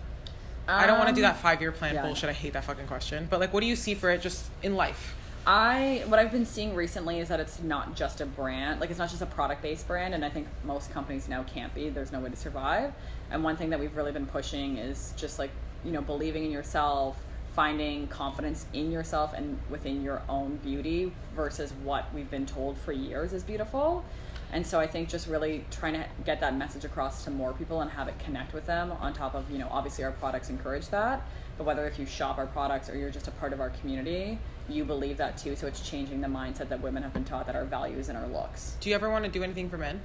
[0.67, 2.01] I don't want to do Um, that five year plan yeah.
[2.01, 2.29] bullshit.
[2.29, 3.27] I hate that fucking question.
[3.29, 5.15] But like, what do you see for it just in life?
[5.47, 8.97] I what I've been seeing recently is that it's not just a brand, like it's
[8.97, 11.89] not just a product based brand, and I think most companies now can't be.
[11.89, 12.93] There's no way to survive.
[13.29, 15.51] And one thing that we've really been pushing is just like
[15.83, 17.23] you know believing in yourself,
[17.55, 22.91] finding confidence in yourself and within your own beauty versus what we've been told for
[22.91, 24.03] years is beautiful.
[24.51, 27.79] And so I think just really trying to get that message across to more people
[27.79, 30.89] and have it connect with them on top of, you know, obviously our products encourage
[30.89, 31.21] that.
[31.57, 34.37] But whether if you shop our products or you're just a part of our community,
[34.67, 35.55] you believe that too.
[35.55, 38.27] So it's changing the mindset that women have been taught that our values and our
[38.27, 38.75] looks.
[38.81, 40.01] Do you ever want to do anything for men?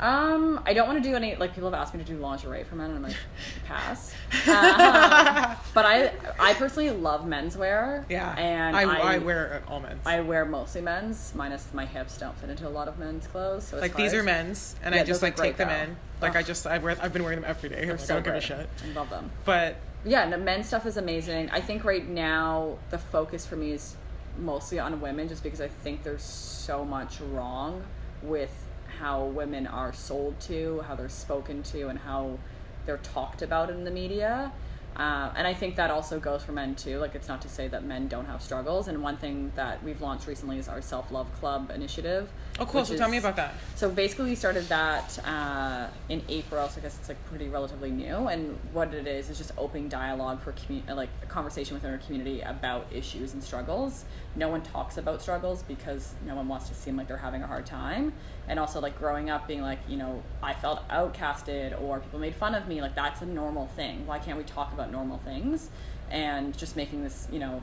[0.00, 2.64] Um, I don't want to do any like people have asked me to do lingerie
[2.64, 3.16] for men, and I'm like,
[3.66, 4.14] pass.
[4.32, 8.06] Um, but I, I personally love menswear.
[8.08, 8.34] Yeah.
[8.38, 10.06] and I, I, I, wear all men's.
[10.06, 13.64] I wear mostly men's, minus my hips don't fit into a lot of men's clothes.
[13.64, 15.96] So it's like these are men's, and Yeah, I just like take great, them in.
[16.22, 17.82] Like I just I wear I've been wearing them every day.
[17.82, 18.68] I'm They're like, so I don't give a shit.
[18.82, 19.30] I love them.
[19.44, 19.76] But
[20.06, 21.50] Yeah, no, men's stuff is amazing.
[21.50, 23.96] I think right now the focus for me is
[24.38, 27.84] mostly on women, just because I think there's so much wrong
[28.22, 28.66] with
[29.00, 32.38] how women are sold to, how they're spoken to, and how
[32.86, 34.52] they're talked about in the media.
[34.96, 36.98] Uh, and I think that also goes for men too.
[36.98, 38.88] Like, it's not to say that men don't have struggles.
[38.88, 42.30] And one thing that we've launched recently is our self love club initiative.
[42.58, 42.84] Oh, cool.
[42.84, 43.54] So tell me about that.
[43.74, 46.68] so basically, we started that uh, in April.
[46.68, 48.28] So I guess it's like pretty relatively new.
[48.28, 51.98] And what it is is just open dialogue for commu- like a conversation within our
[51.98, 54.04] community about issues and struggles.
[54.36, 57.46] No one talks about struggles because no one wants to seem like they're having a
[57.46, 58.12] hard time.
[58.46, 62.34] And also, like growing up, being like, you know, I felt outcasted or people made
[62.34, 62.82] fun of me.
[62.82, 64.06] Like that's a normal thing.
[64.06, 65.70] Why can't we talk about normal things?
[66.10, 67.62] And just making this, you know,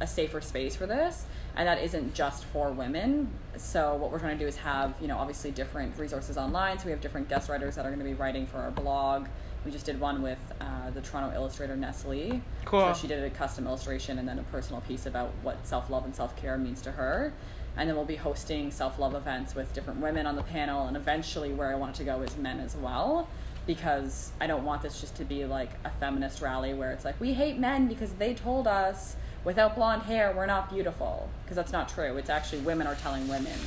[0.00, 1.26] a safer space for this
[1.56, 3.28] and that isn't just for women.
[3.56, 6.78] So what we're trying to do is have you know obviously different resources online.
[6.78, 9.28] So we have different guest writers that are going to be writing for our blog.
[9.64, 12.40] We just did one with uh, the toronto illustrator nestle.
[12.64, 12.92] Cool.
[12.92, 16.14] so she did a custom illustration and then a personal piece about what self-love and
[16.14, 17.32] self-care means to her.
[17.76, 20.86] And then we'll be hosting self-love events with different women on the panel.
[20.86, 23.28] And eventually where i want it to go is men as well
[23.66, 27.18] because i don't want this just to be like a feminist rally where it's like
[27.20, 31.72] we hate men because they told us without blonde hair we're not beautiful because that's
[31.72, 33.58] not true it's actually women are telling women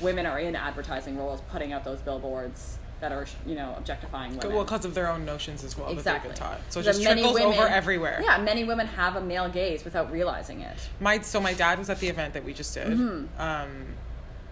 [0.00, 4.54] women are in advertising roles putting out those billboards that are you know objectifying women
[4.54, 6.60] Well, because of their own notions as well exactly that they've been taught.
[6.68, 8.20] So it just many trickles over everywhere.
[8.22, 11.88] yeah many women have a male gaze without realizing it My so my dad was
[11.88, 12.88] at the event that we just did.
[12.88, 13.40] Mm-hmm.
[13.40, 13.86] Um,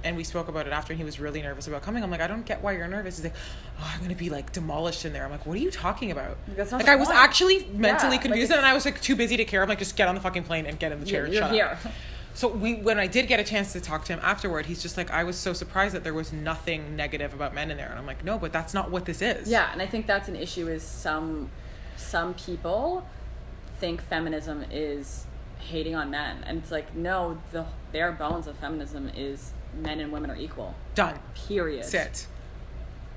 [0.04, 2.02] and we spoke about it after, and he was really nervous about coming.
[2.02, 3.16] I'm like, I don't get why you're nervous.
[3.16, 3.34] He's like,
[3.80, 5.24] Oh, I'm gonna be like demolished in there.
[5.24, 6.36] I'm like, What are you talking about?
[6.56, 7.18] That's not like I was point.
[7.20, 9.62] actually mentally like confused, it's- and I was like too busy to care.
[9.62, 11.26] I'm like, just get on the fucking plane and get in the chair.
[11.26, 11.90] You're- and you're shut here.
[11.90, 11.92] Up.
[12.34, 14.96] So we, when I did get a chance to talk to him afterward, he's just
[14.96, 17.98] like, I was so surprised that there was nothing negative about men in there, and
[17.98, 19.48] I'm like, no, but that's not what this is.
[19.48, 21.50] Yeah, and I think that's an issue is some
[21.96, 23.04] some people
[23.78, 25.26] think feminism is
[25.58, 26.44] hating on men.
[26.46, 30.74] And it's like, no, the bare bones of feminism is men and women are equal.
[30.94, 31.18] Done.
[31.34, 31.84] Period.
[31.84, 32.26] Sit.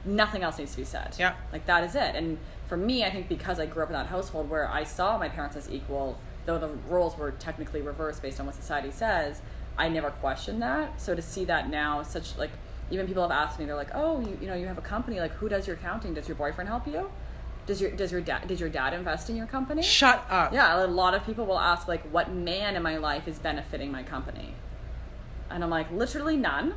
[0.03, 1.15] Nothing else needs to be said.
[1.19, 1.35] Yeah.
[1.51, 2.15] Like that is it.
[2.15, 2.37] And
[2.67, 5.29] for me, I think because I grew up in that household where I saw my
[5.29, 9.41] parents as equal, though the roles were technically reversed based on what society says,
[9.77, 10.99] I never questioned that.
[10.99, 12.51] So to see that now, such like
[12.89, 15.19] even people have asked me, they're like, "Oh, you, you know, you have a company.
[15.19, 16.13] Like, who does your accounting?
[16.13, 17.09] Does your boyfriend help you?
[17.65, 20.53] Does your does your dad did your dad invest in your company?" Shut up.
[20.53, 23.91] Yeah, a lot of people will ask like, "What man in my life is benefiting
[23.91, 24.55] my company?"
[25.53, 26.73] And I'm like, literally none.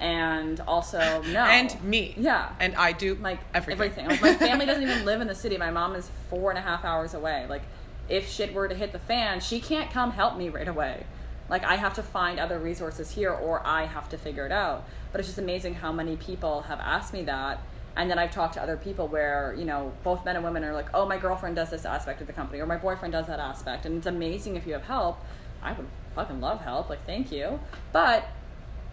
[0.00, 1.40] And also no.
[1.44, 2.14] And me.
[2.16, 2.52] Yeah.
[2.60, 4.06] And I do like everything.
[4.06, 5.56] Like, my family doesn't even live in the city.
[5.56, 7.46] My mom is four and a half hours away.
[7.48, 7.62] Like
[8.08, 11.06] if shit were to hit the fan, she can't come help me right away.
[11.48, 14.84] Like I have to find other resources here or I have to figure it out.
[15.12, 17.60] But it's just amazing how many people have asked me that.
[17.96, 20.72] And then I've talked to other people where, you know, both men and women are
[20.72, 23.38] like, oh, my girlfriend does this aspect of the company or my boyfriend does that
[23.38, 23.86] aspect.
[23.86, 25.18] And it's amazing if you have help.
[25.62, 26.88] I would fucking love help.
[26.88, 27.60] Like, thank you.
[27.92, 28.28] But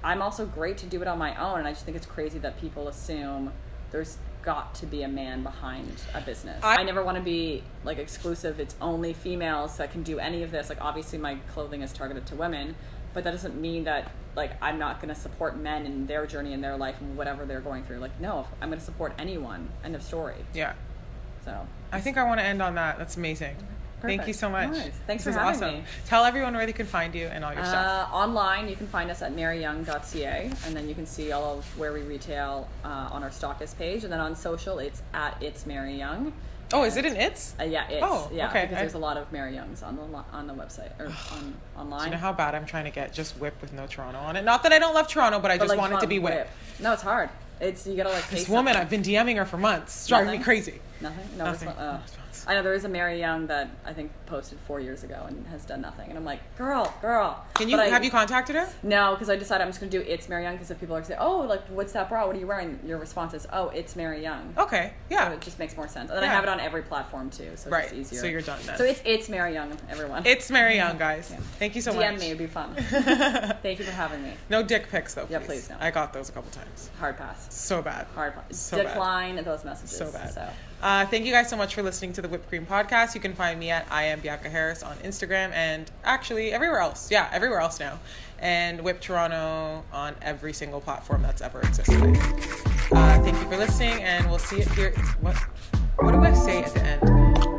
[0.03, 2.39] I'm also great to do it on my own, and I just think it's crazy
[2.39, 3.51] that people assume
[3.91, 6.63] there's got to be a man behind a business.
[6.63, 8.59] I- I, never want to be like exclusive.
[8.59, 10.69] It's only females that can do any of this.
[10.69, 12.76] Like obviously, my clothing is targeted to women,
[13.13, 16.53] but that doesn't mean that like I'm not going to support men in their journey
[16.53, 17.99] in their life and whatever they're going through.
[17.99, 19.69] Like no, I'm going to support anyone.
[19.84, 20.45] End of story.
[20.53, 20.74] Yeah.
[21.45, 22.97] So I think I want to end on that.
[22.97, 23.55] That's amazing.
[24.02, 24.70] Thank you so much.
[24.72, 24.91] Nice.
[25.08, 25.76] Thanks This for is having awesome.
[25.80, 25.84] me.
[26.08, 28.10] Tell everyone where they can find you and all your stuff.
[28.12, 31.78] Uh, online, you can find us at maryyoung.ca, and then you can see all of
[31.80, 34.04] where we retail uh, on our stockist page.
[34.04, 36.34] And then on social, it's at it's Mary Young.
[36.74, 37.54] Oh, is it an it's?
[37.60, 38.62] Uh, yeah, it's Oh, yeah, okay.
[38.62, 41.54] because there's a lot of Mary Youngs on the on the website or on Do
[41.78, 42.06] online.
[42.06, 44.43] you know how bad I'm trying to get just whip with no Toronto on it?
[44.43, 46.20] Not that I don't love Toronto, but I But, just like, want it to be
[46.20, 46.49] whip.
[46.80, 47.30] No, it's hard.
[47.60, 48.28] It's you gotta like.
[48.30, 48.82] This woman, something.
[48.82, 50.08] I've been DMing her for months.
[50.08, 50.80] Driving me crazy.
[51.02, 51.38] Nothing.
[51.38, 51.68] No Nothing.
[51.70, 51.78] response.
[51.80, 51.91] Oh.
[51.95, 52.18] No response.
[52.47, 55.45] I know there is a Mary Young that I think posted four years ago and
[55.47, 57.43] has done nothing, and I'm like, girl, girl.
[57.56, 58.68] Can you But I- have you contacted her?
[58.84, 61.04] No, because I decided I'm just gonna do it's Mary Young because if people are
[61.04, 62.26] saying, oh, like what's that bra?
[62.26, 62.80] What are you wearing?
[62.86, 64.54] Your response is, oh, it's Mary Young.
[64.58, 64.93] Okay.
[65.10, 65.32] So Yeah.
[65.32, 66.10] it just makes more sense.
[66.10, 66.32] And then Yeah.
[66.32, 67.84] I have it on every platform too, so Right.
[67.86, 68.22] it's easier.
[68.22, 68.78] So you're done then.
[68.78, 70.26] So it's it's Mary Young, everyone.
[70.26, 71.30] It's Mary Young, guys.
[71.32, 71.38] Yeah.
[71.60, 72.20] Thank you so DM much.
[72.22, 72.74] me, it'd be fun.
[73.62, 74.34] Thank you for having me.
[74.49, 75.28] no dick pics though.
[75.30, 75.76] Yeah, please, no.
[75.80, 76.89] I got those a couple times.
[76.99, 77.47] Hard pass.
[77.54, 78.08] So bad.
[78.16, 78.58] Hard pass.
[78.58, 78.88] So bad.
[78.93, 79.95] Decline those messages.
[79.95, 80.34] So bad.
[80.34, 80.47] So.
[80.82, 83.14] Uh, thank you guys so much for listening to the Whipped Cream Podcast.
[83.14, 87.12] You can find me at I am Bianca Harris on Instagram and actually everywhere else.
[87.12, 88.00] Yeah, everywhere else now.
[88.40, 92.02] And Whip Toronto on every single platform that's ever existed.
[92.92, 94.92] Uh, thank you for listening, and we'll see it here.
[95.22, 95.36] What?
[95.98, 97.02] What do I say at the end?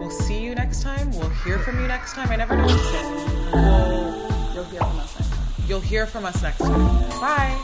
[0.01, 1.13] We'll see you next time.
[1.13, 2.29] We'll hear from you next time.
[2.31, 3.03] I never know what to say.
[3.55, 4.23] We'll,
[4.55, 5.69] You'll hear from us next time.
[5.69, 7.21] you'll hear from us next time.
[7.21, 7.59] Bye.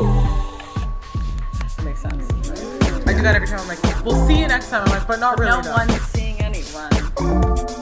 [1.85, 2.31] Makes sense.
[2.51, 2.78] I
[3.19, 3.61] do that every time.
[3.61, 4.85] I'm like, we'll see you next time.
[4.85, 5.51] I'm like, but not really.
[5.51, 5.73] no though.
[5.73, 7.78] one's seeing anyone.